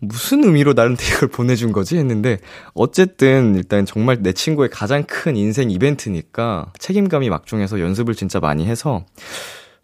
무슨 0.00 0.44
의미로 0.44 0.72
나한테 0.74 1.04
이걸 1.16 1.28
보내준 1.28 1.72
거지? 1.72 1.96
했는데, 1.96 2.38
어쨌든, 2.74 3.54
일단 3.56 3.86
정말 3.86 4.22
내 4.22 4.32
친구의 4.32 4.70
가장 4.70 5.04
큰 5.04 5.36
인생 5.36 5.70
이벤트니까, 5.70 6.72
책임감이 6.78 7.28
막중해서 7.30 7.80
연습을 7.80 8.14
진짜 8.14 8.40
많이 8.40 8.66
해서, 8.66 9.04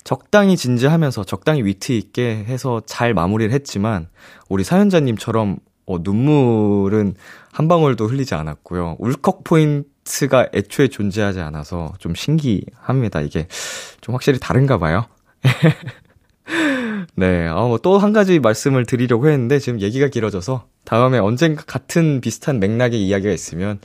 적당히 0.05 0.57
진지하면서 0.57 1.25
적당히 1.25 1.63
위트 1.63 1.93
있게 1.93 2.45
해서 2.49 2.83
잘 2.87 3.15
마무리를 3.15 3.53
했지만, 3.53 4.09
우리 4.49 4.65
사연자님처럼, 4.65 5.59
어, 5.87 5.99
눈물은 6.01 7.15
한 7.53 7.69
방울도 7.69 8.07
흘리지 8.07 8.35
않았고요. 8.35 8.97
울컥 8.99 9.45
포인트가 9.45 10.49
애초에 10.55 10.89
존재하지 10.89 11.41
않아서 11.41 11.93
좀 11.99 12.15
신기합니다. 12.15 13.21
이게 13.21 13.47
좀 14.01 14.15
확실히 14.15 14.39
다른가 14.39 14.79
봐요. 14.79 15.07
네, 17.15 17.49
어, 17.49 17.69
뭐또 17.69 17.99
한 17.99 18.13
가지 18.13 18.39
말씀을 18.39 18.87
드리려고 18.87 19.29
했는데 19.29 19.59
지금 19.59 19.81
얘기가 19.81 20.09
길어져서 20.09 20.67
다음에 20.85 21.19
언젠가 21.19 21.63
같은 21.65 22.21
비슷한 22.21 22.61
맥락의 22.61 23.03
이야기가 23.03 23.33
있으면 23.33 23.81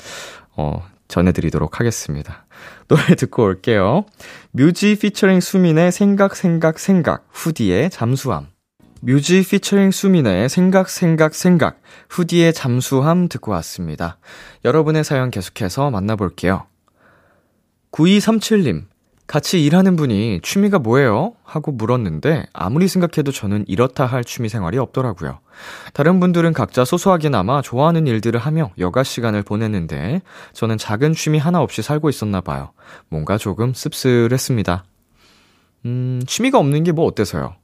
어, 0.55 0.83
전해드리도록 1.07 1.79
하겠습니다. 1.79 2.45
노래 2.87 3.15
듣고 3.15 3.43
올게요. 3.43 4.05
뮤지 4.51 4.97
피처링 4.97 5.39
수민의 5.39 5.91
생각 5.91 6.35
생각 6.35 6.79
생각 6.79 7.27
후디의 7.31 7.89
잠수함 7.89 8.47
뮤지 9.01 9.43
피처링 9.47 9.91
수민의 9.91 10.49
생각 10.49 10.89
생각 10.89 11.35
생각 11.35 11.79
후디의 12.09 12.53
잠수함 12.53 13.27
듣고 13.27 13.51
왔습니다. 13.51 14.17
여러분의 14.65 15.03
사연 15.03 15.29
계속해서 15.31 15.91
만나볼게요. 15.91 16.65
9237님 17.91 18.85
같이 19.27 19.63
일하는 19.63 19.97
분이 19.97 20.39
취미가 20.41 20.79
뭐예요? 20.79 21.33
하고 21.43 21.73
물었는데 21.73 22.45
아무리 22.53 22.87
생각해도 22.87 23.33
저는 23.33 23.65
이렇다 23.67 24.05
할 24.05 24.23
취미 24.23 24.47
생활이 24.47 24.77
없더라고요. 24.77 25.39
다른 25.93 26.21
분들은 26.21 26.53
각자 26.53 26.85
소소하게나마 26.85 27.61
좋아하는 27.61 28.07
일들을 28.07 28.39
하며 28.39 28.71
여가 28.77 29.03
시간을 29.03 29.43
보냈는데 29.43 30.21
저는 30.53 30.77
작은 30.77 31.13
취미 31.13 31.37
하나 31.39 31.61
없이 31.61 31.81
살고 31.81 32.09
있었나 32.09 32.39
봐요. 32.39 32.71
뭔가 33.09 33.37
조금 33.37 33.73
씁쓸했습니다. 33.73 34.85
음, 35.85 36.21
취미가 36.25 36.57
없는 36.57 36.85
게 36.85 36.93
뭐 36.93 37.05
어때서요? 37.05 37.55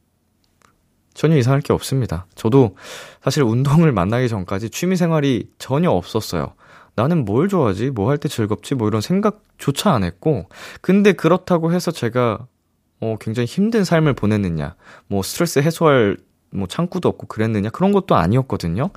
전혀 1.14 1.38
이상할 1.38 1.62
게 1.62 1.72
없습니다. 1.74 2.26
저도 2.36 2.76
사실 3.24 3.44
운동을 3.44 3.92
만나기 3.94 4.28
전까지 4.28 4.70
취미 4.70 4.98
생활이 4.98 5.48
전혀 5.60 5.90
없었어요. 5.92 6.56
나는 6.96 7.26
뭘 7.26 7.48
좋아하지? 7.48 7.90
뭐 7.92 8.10
할 8.10 8.18
때 8.18 8.30
즐겁지? 8.30 8.76
뭐 8.76 8.88
이런 8.88 9.02
생각조차 9.02 9.92
안 9.94 10.04
했고, 10.04 10.48
근데 10.82 11.14
그렇다고 11.14 11.74
해서 11.74 11.92
제가, 11.92 12.46
어, 13.02 13.16
굉장히 13.20 13.46
힘든 13.48 13.84
삶을 13.84 14.14
보냈느냐, 14.14 14.76
뭐 15.08 15.24
스트레스 15.24 15.60
해소할 15.60 16.18
뭐 16.52 16.68
창구도 16.68 17.10
없고 17.10 17.28
그랬느냐, 17.28 17.70
그런 17.72 17.92
것도 17.92 18.16
아니었거든요. 18.16 18.90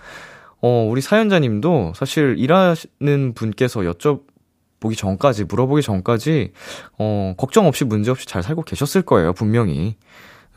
어, 0.60 0.88
우리 0.90 1.00
사연자님도 1.00 1.92
사실 1.96 2.36
일하는 2.38 3.32
분께서 3.34 3.80
여쭤보기 3.80 4.96
전까지, 4.96 5.44
물어보기 5.44 5.82
전까지, 5.82 6.52
어, 6.98 7.34
걱정 7.36 7.66
없이 7.66 7.84
문제 7.84 8.10
없이 8.10 8.26
잘 8.26 8.42
살고 8.42 8.62
계셨을 8.62 9.02
거예요, 9.02 9.32
분명히. 9.32 9.96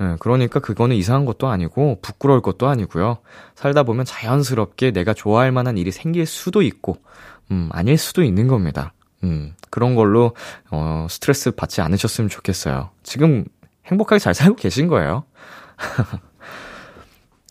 예, 0.01 0.15
그러니까 0.19 0.59
그거는 0.59 0.95
이상한 0.95 1.25
것도 1.25 1.47
아니고 1.47 1.99
부끄러울 2.01 2.41
것도 2.41 2.67
아니고요. 2.67 3.17
살다 3.55 3.83
보면 3.83 4.05
자연스럽게 4.05 4.91
내가 4.91 5.13
좋아할 5.13 5.51
만한 5.51 5.77
일이 5.77 5.91
생길 5.91 6.25
수도 6.25 6.61
있고, 6.61 6.97
음, 7.51 7.69
아닐 7.71 7.97
수도 7.97 8.23
있는 8.23 8.47
겁니다. 8.47 8.93
음, 9.23 9.53
그런 9.69 9.95
걸로, 9.95 10.33
어, 10.71 11.07
스트레스 11.09 11.51
받지 11.51 11.81
않으셨으면 11.81 12.29
좋겠어요. 12.29 12.91
지금 13.03 13.43
행복하게 13.87 14.19
잘 14.19 14.33
살고 14.33 14.55
계신 14.55 14.87
거예요. 14.87 15.23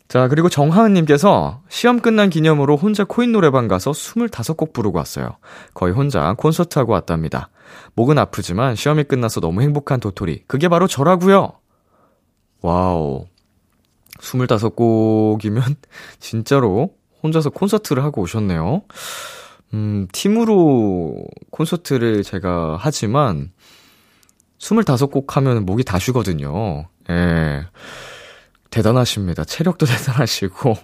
자, 0.09 0.27
그리고 0.29 0.49
정하은님께서 0.49 1.61
시험 1.69 2.01
끝난 2.01 2.31
기념으로 2.31 2.77
혼자 2.77 3.05
코인 3.05 3.33
노래방 3.33 3.69
가서 3.69 3.91
25곡 3.91 4.73
부르고 4.73 4.97
왔어요. 4.97 5.37
거의 5.75 5.93
혼자 5.93 6.33
콘서트하고 6.33 6.93
왔답니다. 6.93 7.51
목은 7.95 8.17
아프지만 8.17 8.75
시험이 8.75 9.05
끝나서 9.05 9.41
너무 9.41 9.61
행복한 9.61 10.01
도토리. 10.01 10.45
그게 10.47 10.69
바로 10.69 10.87
저라고요 10.87 11.53
wow. 12.63 13.27
25곡이면 14.19 15.77
진짜로 16.19 16.95
혼자서 17.23 17.51
콘서트를 17.51 18.03
하고 18.05 18.23
오셨네요. 18.23 18.83
음, 19.75 20.09
팀으로 20.13 21.25
콘서트를 21.51 22.23
제가 22.23 22.79
하지만 22.81 23.53
25곡 24.59 25.31
하면 25.31 25.65
목이 25.67 25.85
다 25.85 25.99
쉬거든요. 25.99 26.89
예. 27.11 27.67
대단하십니다. 28.71 29.45
체력도 29.45 29.87
대단하시고. 29.87 30.75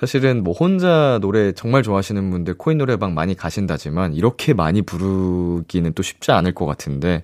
사실은 0.00 0.42
뭐 0.42 0.52
혼자 0.52 1.18
노래 1.20 1.52
정말 1.52 1.84
좋아하시는 1.84 2.30
분들 2.30 2.54
코인 2.54 2.78
노래방 2.78 3.14
많이 3.14 3.36
가신다지만 3.36 4.12
이렇게 4.12 4.54
많이 4.54 4.82
부르기는 4.82 5.92
또 5.92 6.02
쉽지 6.02 6.32
않을 6.32 6.52
것 6.52 6.66
같은데, 6.66 7.22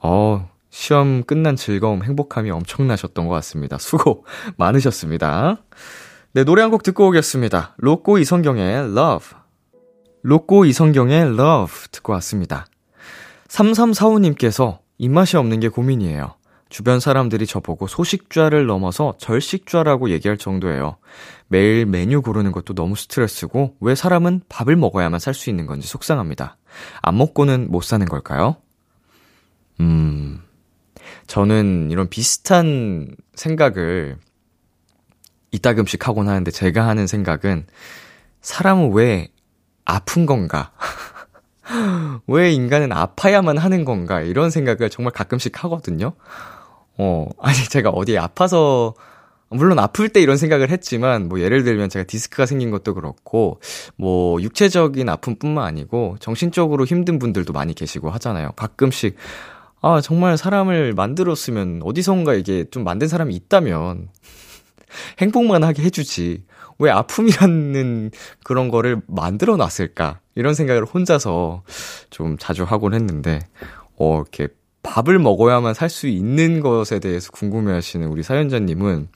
어, 0.00 0.48
시험 0.78 1.24
끝난 1.24 1.56
즐거움, 1.56 2.04
행복함이 2.04 2.52
엄청나셨던 2.52 3.26
것 3.26 3.34
같습니다. 3.34 3.78
수고 3.78 4.24
많으셨습니다. 4.56 5.64
네, 6.34 6.44
노래 6.44 6.62
한 6.62 6.70
곡 6.70 6.84
듣고 6.84 7.08
오겠습니다. 7.08 7.74
로꼬 7.78 8.18
이성경의 8.18 8.92
Love. 8.92 9.36
로꼬 10.22 10.66
이성경의 10.66 11.20
Love 11.34 11.88
듣고 11.90 12.12
왔습니다. 12.12 12.66
3345님께서 13.48 14.78
입맛이 14.98 15.36
없는 15.36 15.58
게 15.58 15.66
고민이에요. 15.66 16.36
주변 16.68 17.00
사람들이 17.00 17.44
저보고 17.44 17.88
소식좌를 17.88 18.66
넘어서 18.66 19.14
절식좌라고 19.18 20.10
얘기할 20.10 20.38
정도예요. 20.38 20.98
매일 21.48 21.86
메뉴 21.86 22.22
고르는 22.22 22.52
것도 22.52 22.74
너무 22.74 22.94
스트레스고 22.94 23.74
왜 23.80 23.96
사람은 23.96 24.42
밥을 24.48 24.76
먹어야만 24.76 25.18
살 25.18 25.34
수 25.34 25.50
있는 25.50 25.66
건지 25.66 25.88
속상합니다. 25.88 26.56
안 27.02 27.18
먹고는 27.18 27.66
못 27.68 27.82
사는 27.82 28.06
걸까요? 28.06 28.58
음, 29.80 30.40
저는 31.26 31.90
이런 31.90 32.08
비슷한 32.08 33.08
생각을 33.34 34.16
이따금씩 35.50 36.06
하곤 36.06 36.28
하는데 36.28 36.50
제가 36.50 36.86
하는 36.86 37.06
생각은 37.06 37.66
사람은 38.40 38.92
왜 38.92 39.28
아픈 39.84 40.26
건가? 40.26 40.72
왜 42.26 42.52
인간은 42.52 42.92
아파야만 42.92 43.58
하는 43.58 43.84
건가? 43.84 44.20
이런 44.20 44.50
생각을 44.50 44.90
정말 44.90 45.12
가끔씩 45.12 45.62
하거든요. 45.64 46.12
어, 46.98 47.28
아니, 47.40 47.56
제가 47.56 47.90
어디 47.90 48.18
아파서 48.18 48.94
물론 49.50 49.78
아플 49.78 50.10
때 50.10 50.20
이런 50.20 50.36
생각을 50.36 50.70
했지만, 50.70 51.28
뭐 51.28 51.40
예를 51.40 51.64
들면 51.64 51.88
제가 51.88 52.04
디스크가 52.04 52.44
생긴 52.44 52.70
것도 52.70 52.94
그렇고, 52.94 53.60
뭐 53.96 54.40
육체적인 54.42 55.08
아픔뿐만 55.08 55.64
아니고, 55.64 56.16
정신적으로 56.20 56.84
힘든 56.84 57.18
분들도 57.18 57.52
많이 57.52 57.74
계시고 57.74 58.10
하잖아요. 58.10 58.52
가끔씩, 58.56 59.16
아, 59.80 60.00
정말 60.00 60.36
사람을 60.36 60.92
만들었으면 60.94 61.80
어디선가 61.84 62.34
이게 62.34 62.64
좀 62.70 62.84
만든 62.84 63.08
사람이 63.08 63.34
있다면, 63.34 64.08
행복만 65.20 65.64
하게 65.64 65.82
해주지. 65.84 66.44
왜 66.80 66.90
아픔이라는 66.90 68.10
그런 68.44 68.68
거를 68.70 69.00
만들어 69.06 69.56
놨을까? 69.56 70.20
이런 70.34 70.54
생각을 70.54 70.84
혼자서 70.84 71.62
좀 72.10 72.36
자주 72.38 72.64
하곤 72.64 72.94
했는데, 72.94 73.40
어, 73.96 74.16
이렇게 74.16 74.48
밥을 74.82 75.18
먹어야만 75.18 75.74
살 75.74 75.90
수 75.90 76.06
있는 76.06 76.60
것에 76.60 76.98
대해서 77.00 77.30
궁금해 77.32 77.72
하시는 77.72 78.06
우리 78.08 78.22
사연자님은, 78.22 79.08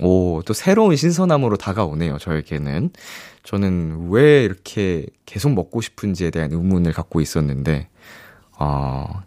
오, 0.00 0.42
또 0.44 0.52
새로운 0.54 0.96
신선함으로 0.96 1.56
다가오네요, 1.56 2.18
저에게는. 2.18 2.90
저는 3.44 4.08
왜 4.10 4.42
이렇게 4.44 5.06
계속 5.26 5.52
먹고 5.52 5.80
싶은지에 5.82 6.30
대한 6.30 6.50
의문을 6.52 6.92
갖고 6.92 7.20
있었는데, 7.20 7.88
아, 8.58 9.22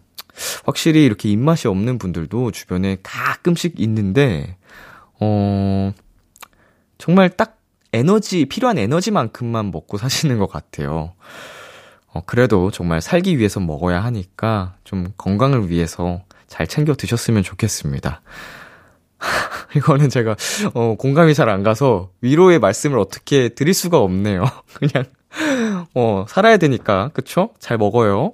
확실히 0.64 1.04
이렇게 1.04 1.28
입맛이 1.30 1.68
없는 1.68 1.98
분들도 1.98 2.50
주변에 2.52 2.98
가끔씩 3.02 3.80
있는데, 3.80 4.56
어, 5.20 5.92
정말 6.98 7.30
딱 7.30 7.58
에너지, 7.92 8.44
필요한 8.46 8.78
에너지만큼만 8.78 9.70
먹고 9.70 9.96
사시는 9.98 10.38
것 10.38 10.48
같아요. 10.48 11.14
어, 12.12 12.22
그래도 12.26 12.70
정말 12.70 13.00
살기 13.00 13.38
위해서 13.38 13.60
먹어야 13.60 14.02
하니까 14.04 14.76
좀 14.84 15.08
건강을 15.16 15.70
위해서 15.70 16.22
잘 16.46 16.66
챙겨 16.66 16.94
드셨으면 16.94 17.42
좋겠습니다. 17.42 18.22
이거는 19.76 20.08
제가, 20.08 20.36
어, 20.74 20.94
공감이 20.96 21.34
잘 21.34 21.48
안 21.48 21.62
가서 21.62 22.10
위로의 22.20 22.58
말씀을 22.58 22.98
어떻게 22.98 23.48
드릴 23.50 23.74
수가 23.74 23.98
없네요. 23.98 24.44
그냥, 24.74 25.04
어, 25.94 26.24
살아야 26.28 26.56
되니까, 26.56 27.10
그쵸? 27.14 27.50
잘 27.58 27.78
먹어요. 27.78 28.32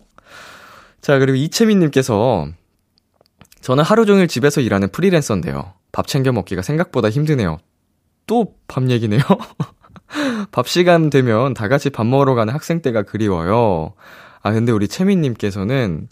자, 1.05 1.18
그리고 1.18 1.36
이채민님께서, 1.36 2.48
저는 3.61 3.84
하루 3.84 4.07
종일 4.07 4.26
집에서 4.26 4.62
일하는 4.62 4.88
프리랜서인데요. 4.88 5.74
밥 5.92 6.07
챙겨 6.07 6.32
먹기가 6.32 6.62
생각보다 6.62 7.11
힘드네요. 7.11 7.59
또 8.26 8.55
밥 8.68 8.88
얘기네요. 8.88 9.20
밥 10.50 10.66
시간 10.66 11.11
되면 11.11 11.52
다 11.52 11.68
같이 11.68 11.90
밥 11.90 12.07
먹으러 12.07 12.34
가는 12.34 12.55
학생 12.55 12.80
때가 12.80 13.02
그리워요. 13.02 13.92
아, 14.42 14.52
근데 14.52 14.72
우리 14.72 14.88
채민님께서는, 14.88 16.09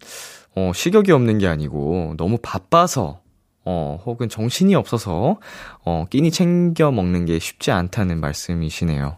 어, 0.56 0.72
식욕이 0.74 1.10
없는 1.10 1.38
게 1.38 1.48
아니고, 1.48 2.12
너무 2.18 2.36
바빠서, 2.42 3.22
어, 3.64 3.98
혹은 4.04 4.28
정신이 4.28 4.74
없어서, 4.74 5.38
어, 5.86 6.04
끼니 6.10 6.30
챙겨 6.30 6.90
먹는 6.90 7.24
게 7.24 7.38
쉽지 7.38 7.70
않다는 7.70 8.20
말씀이시네요. 8.20 9.16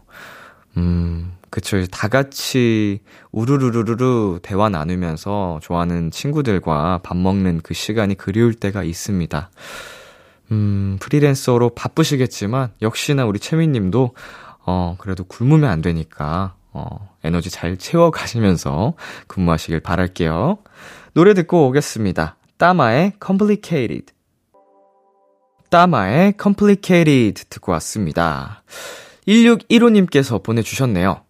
음, 0.77 1.33
그쵸. 1.55 1.85
다 1.87 2.09
같이 2.09 2.99
우르르르르 3.31 4.39
대화 4.41 4.67
나누면서 4.67 5.61
좋아하는 5.63 6.11
친구들과 6.11 6.99
밥 7.01 7.15
먹는 7.15 7.61
그 7.63 7.73
시간이 7.73 8.15
그리울 8.15 8.53
때가 8.53 8.83
있습니다. 8.83 9.49
음, 10.51 10.97
프리랜서로 10.99 11.69
바쁘시겠지만, 11.69 12.73
역시나 12.81 13.25
우리 13.25 13.39
채민님도, 13.39 14.15
어, 14.65 14.97
그래도 14.99 15.23
굶으면 15.23 15.69
안 15.69 15.81
되니까, 15.81 16.55
어, 16.73 17.09
에너지 17.23 17.49
잘 17.49 17.77
채워가시면서 17.77 18.95
근무하시길 19.27 19.79
바랄게요. 19.79 20.57
노래 21.13 21.33
듣고 21.33 21.69
오겠습니다. 21.69 22.35
따마의 22.57 23.13
Complicated. 23.25 24.07
따마의 25.69 26.33
Complicated 26.37 27.45
듣고 27.45 27.71
왔습니다. 27.71 28.61
1615님께서 29.25 30.43
보내주셨네요. 30.43 31.24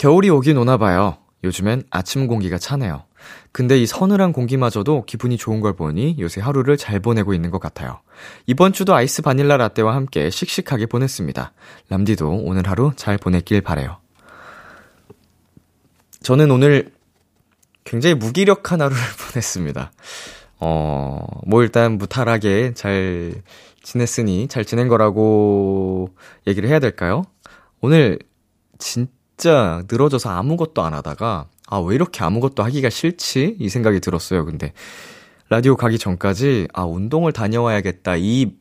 겨울이 0.00 0.30
오긴 0.30 0.56
오나 0.56 0.78
봐요. 0.78 1.18
요즘엔 1.44 1.82
아침 1.90 2.26
공기가 2.26 2.56
차네요. 2.56 3.04
근데 3.52 3.78
이 3.78 3.84
서늘한 3.84 4.32
공기마저도 4.32 5.04
기분이 5.04 5.36
좋은 5.36 5.60
걸 5.60 5.74
보니 5.74 6.16
요새 6.20 6.40
하루를 6.40 6.78
잘 6.78 7.00
보내고 7.00 7.34
있는 7.34 7.50
것 7.50 7.60
같아요. 7.60 8.00
이번 8.46 8.72
주도 8.72 8.94
아이스 8.94 9.20
바닐라 9.20 9.58
라떼와 9.58 9.94
함께 9.94 10.30
씩씩하게 10.30 10.86
보냈습니다. 10.86 11.52
람디도 11.90 12.30
오늘 12.44 12.66
하루 12.66 12.92
잘 12.96 13.18
보냈길 13.18 13.60
바래요. 13.60 13.98
저는 16.22 16.50
오늘 16.50 16.94
굉장히 17.84 18.14
무기력한 18.14 18.80
하루를 18.80 19.02
보냈습니다. 19.28 19.92
어, 20.60 21.26
뭐 21.46 21.62
일단 21.62 21.98
무탈하게 21.98 22.72
잘 22.72 23.34
지냈으니 23.82 24.48
잘 24.48 24.64
지낸 24.64 24.88
거라고 24.88 26.08
얘기를 26.46 26.70
해야 26.70 26.78
될까요? 26.78 27.22
오늘 27.82 28.18
진 28.78 29.06
짜 29.40 29.82
늘어져서 29.90 30.28
아무것도 30.28 30.82
안 30.82 30.92
하다가 30.92 31.46
아, 31.66 31.78
왜 31.78 31.94
이렇게 31.94 32.22
아무것도 32.22 32.62
하기가 32.62 32.90
싫지? 32.90 33.56
이 33.58 33.70
생각이 33.70 34.00
들었어요. 34.00 34.44
근데 34.44 34.74
라디오 35.48 35.76
가기 35.76 35.98
전까지 35.98 36.68
아, 36.74 36.84
운동을 36.84 37.32
다녀와야겠다. 37.32 38.16
이 38.18 38.52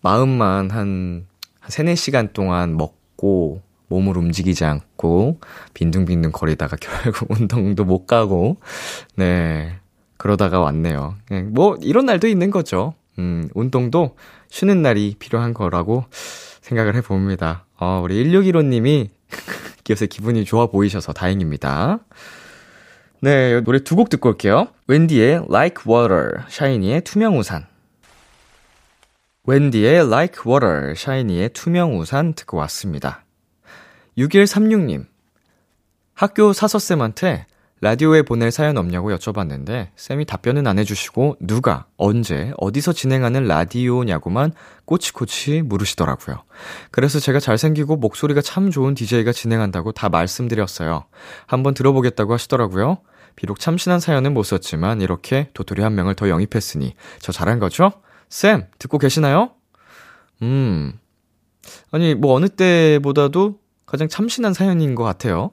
마음만 0.00 0.72
한, 0.72 1.26
한 1.60 1.70
3, 1.70 1.86
4시간 1.86 2.32
동안 2.32 2.76
먹고 2.76 3.62
몸을 3.86 4.16
움직이지 4.16 4.64
않고 4.64 5.38
빈둥빈둥 5.74 6.32
거리다가 6.32 6.76
결국 6.80 7.30
운동도 7.30 7.84
못 7.84 8.06
가고 8.06 8.56
네. 9.14 9.78
그러다가 10.16 10.58
왔네요. 10.58 11.14
네, 11.30 11.42
뭐 11.42 11.76
이런 11.80 12.06
날도 12.06 12.26
있는 12.26 12.50
거죠. 12.50 12.94
음, 13.18 13.48
운동도 13.54 14.16
쉬는 14.48 14.82
날이 14.82 15.14
필요한 15.20 15.54
거라고 15.54 16.04
생각을 16.62 16.96
해 16.96 17.00
봅니다. 17.00 17.64
어, 17.78 18.00
우리 18.02 18.16
1615 18.24 18.62
님이 18.62 19.10
요새 19.90 20.06
기분이 20.06 20.44
좋아 20.44 20.66
보이셔서 20.66 21.12
다행입니다. 21.12 21.98
네, 23.20 23.60
노래 23.60 23.80
두 23.80 23.96
곡 23.96 24.08
듣고 24.08 24.30
올게요. 24.30 24.68
웬디의 24.86 25.46
Like 25.50 25.84
Water, 25.86 26.44
샤이니의 26.48 27.02
투명 27.02 27.38
우산. 27.38 27.66
웬디의 29.44 30.06
Like 30.06 30.40
Water, 30.46 30.94
샤이니의 30.96 31.50
투명 31.50 31.98
우산 31.98 32.32
듣고 32.34 32.56
왔습니다. 32.58 33.24
6136님. 34.16 35.06
학교 36.14 36.52
사서쌤한테 36.52 37.46
라디오에 37.82 38.22
보낼 38.22 38.50
사연 38.50 38.76
없냐고 38.76 39.10
여쭤봤는데 39.10 39.88
쌤이 39.96 40.26
답변은 40.26 40.66
안 40.66 40.78
해주시고 40.78 41.36
누가 41.40 41.86
언제 41.96 42.52
어디서 42.58 42.92
진행하는 42.92 43.46
라디오냐고만 43.46 44.52
꼬치꼬치 44.84 45.62
물으시더라고요. 45.62 46.42
그래서 46.90 47.18
제가 47.18 47.40
잘생기고 47.40 47.96
목소리가 47.96 48.42
참 48.42 48.70
좋은 48.70 48.92
DJ가 48.94 49.32
진행한다고 49.32 49.92
다 49.92 50.10
말씀드렸어요. 50.10 51.06
한번 51.46 51.72
들어보겠다고 51.72 52.34
하시더라고요. 52.34 52.98
비록 53.34 53.58
참신한 53.58 53.98
사연은 53.98 54.34
못 54.34 54.42
썼지만 54.42 55.00
이렇게 55.00 55.48
도토리 55.54 55.82
한 55.82 55.94
명을 55.94 56.14
더 56.14 56.28
영입했으니 56.28 56.94
저 57.20 57.32
잘한 57.32 57.60
거죠? 57.60 57.92
쌤 58.28 58.66
듣고 58.78 58.98
계시나요? 58.98 59.52
음 60.42 60.92
아니 61.90 62.14
뭐 62.14 62.34
어느 62.34 62.48
때보다도 62.50 63.58
가장 63.86 64.08
참신한 64.08 64.52
사연인 64.52 64.94
것 64.94 65.02
같아요. 65.02 65.52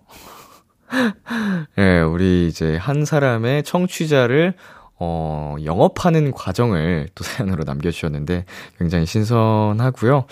예, 1.78 1.82
네, 1.82 2.02
우리 2.02 2.48
이제 2.48 2.78
한 2.78 3.06
사람의 3.06 3.64
청취자를 3.64 4.54
어, 5.00 5.56
영업하는 5.64 6.32
과정을 6.32 7.10
또 7.14 7.24
사연으로 7.24 7.64
남겨주셨는데 7.66 8.46
굉장히 8.80 9.06
신선하고요. 9.06 10.26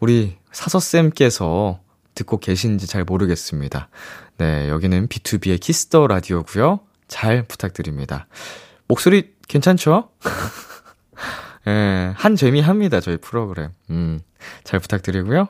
우리 0.00 0.36
사서쌤께서 0.52 1.80
듣고 2.14 2.38
계신지 2.38 2.86
잘 2.86 3.04
모르겠습니다. 3.04 3.88
네, 4.38 4.68
여기는 4.68 5.08
B2B의 5.08 5.60
키스터 5.60 6.06
라디오고요. 6.06 6.80
잘 7.08 7.42
부탁드립니다. 7.44 8.26
목소리 8.86 9.32
괜찮죠? 9.48 10.10
예, 11.66 12.12
한 12.16 12.34
재미합니다, 12.34 13.00
저희 13.00 13.16
프로그램. 13.18 13.70
음, 13.90 14.20
잘 14.64 14.80
부탁드리고요. 14.80 15.46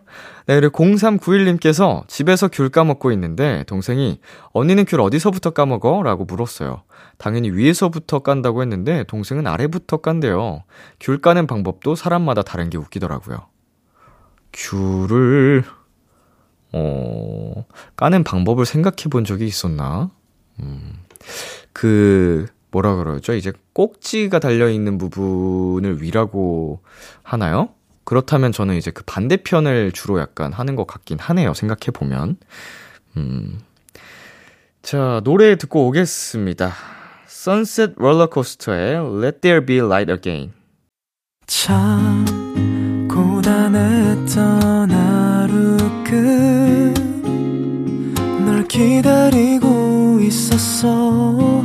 네, 0.46 0.60
그리고 0.60 0.84
0391님께서 0.84 2.06
집에서 2.06 2.48
귤 2.48 2.68
까먹고 2.68 3.12
있는데 3.12 3.64
동생이 3.66 4.20
언니는 4.52 4.84
귤 4.84 5.00
어디서부터 5.00 5.50
까먹어? 5.50 6.02
라고 6.02 6.24
물었어요. 6.24 6.82
당연히 7.16 7.50
위에서부터 7.50 8.18
깐다고 8.18 8.60
했는데 8.62 9.04
동생은 9.04 9.46
아래부터 9.46 9.98
깐대요. 9.98 10.64
귤 11.00 11.20
까는 11.20 11.46
방법도 11.46 11.94
사람마다 11.94 12.42
다른 12.42 12.68
게 12.68 12.76
웃기더라고요. 12.76 13.46
귤을, 14.52 15.64
어, 16.72 17.64
까는 17.96 18.24
방법을 18.24 18.66
생각해 18.66 19.08
본 19.10 19.24
적이 19.24 19.46
있었나? 19.46 20.10
음, 20.60 20.92
그, 21.72 22.46
뭐라 22.72 22.96
그러죠? 22.96 23.34
이제 23.34 23.52
꼭지가 23.74 24.40
달려있는 24.40 24.98
부분을 24.98 26.02
위라고 26.02 26.80
하나요? 27.22 27.68
그렇다면 28.04 28.50
저는 28.50 28.74
이제 28.74 28.90
그 28.90 29.04
반대편을 29.04 29.92
주로 29.92 30.18
약간 30.18 30.52
하는 30.52 30.74
것 30.74 30.86
같긴 30.88 31.18
하네요. 31.20 31.54
생각해보면. 31.54 32.36
음. 33.16 33.60
자, 34.82 35.20
노래 35.22 35.56
듣고 35.56 35.86
오겠습니다. 35.86 36.72
Sunset 37.28 37.94
Rollercoaster의 37.96 39.22
Let 39.22 39.40
There 39.40 39.64
Be 39.64 39.78
Light 39.78 40.10
Again. 40.10 40.52
참, 41.46 42.24
고단 43.08 43.72
지냈던 43.72 44.90
하루 44.90 45.76
끝 46.04 47.12
널 48.44 48.66
기다리고 48.68 50.20
있었어 50.20 51.64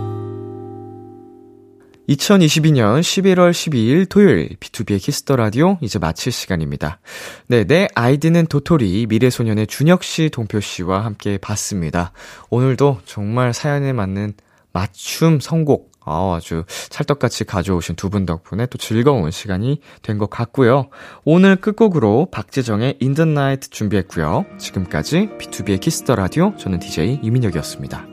2022년 2.15 2.99
11월 2.99 3.51
12일 3.51 4.09
토요일 4.09 4.49
B2B의 4.59 5.01
키스터 5.01 5.35
라디오 5.35 5.77
이제 5.81 5.97
마칠 5.99 6.31
시간입니다. 6.31 6.99
네, 7.47 7.63
내 7.63 7.87
아이디는 7.95 8.47
도토리 8.47 9.05
미래소년의 9.07 9.67
준혁 9.67 10.03
씨, 10.03 10.29
동표 10.29 10.59
씨와 10.59 11.05
함께 11.05 11.37
봤습니다. 11.37 12.11
오늘도 12.49 12.99
정말 13.05 13.53
사연에 13.53 13.93
맞는 13.93 14.33
맞춤 14.73 15.39
선곡 15.39 15.91
아, 16.03 16.33
아주 16.35 16.63
찰떡같이 16.89 17.43
가져오신 17.43 17.95
두 17.95 18.09
분 18.09 18.25
덕분에 18.25 18.65
또 18.65 18.77
즐거운 18.79 19.29
시간이 19.29 19.79
된 20.01 20.17
것 20.17 20.29
같고요. 20.29 20.89
오늘 21.23 21.55
끝곡으로 21.55 22.27
박재정의 22.31 22.97
In 23.01 23.13
the 23.13 23.29
Night 23.29 23.69
준비했고요. 23.69 24.45
지금까지 24.57 25.29
B2B의 25.39 25.79
키스터 25.79 26.15
라디오 26.15 26.53
저는 26.57 26.79
DJ 26.79 27.19
이민혁이었습니다. 27.21 28.05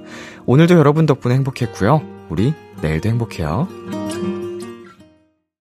오늘도 0.47 0.75
여러분 0.75 1.07
덕분에 1.07 1.35
행복했고요. 1.35 2.03
우리 2.29 2.53
내일도 2.81 3.09
행복해요. 3.09 3.69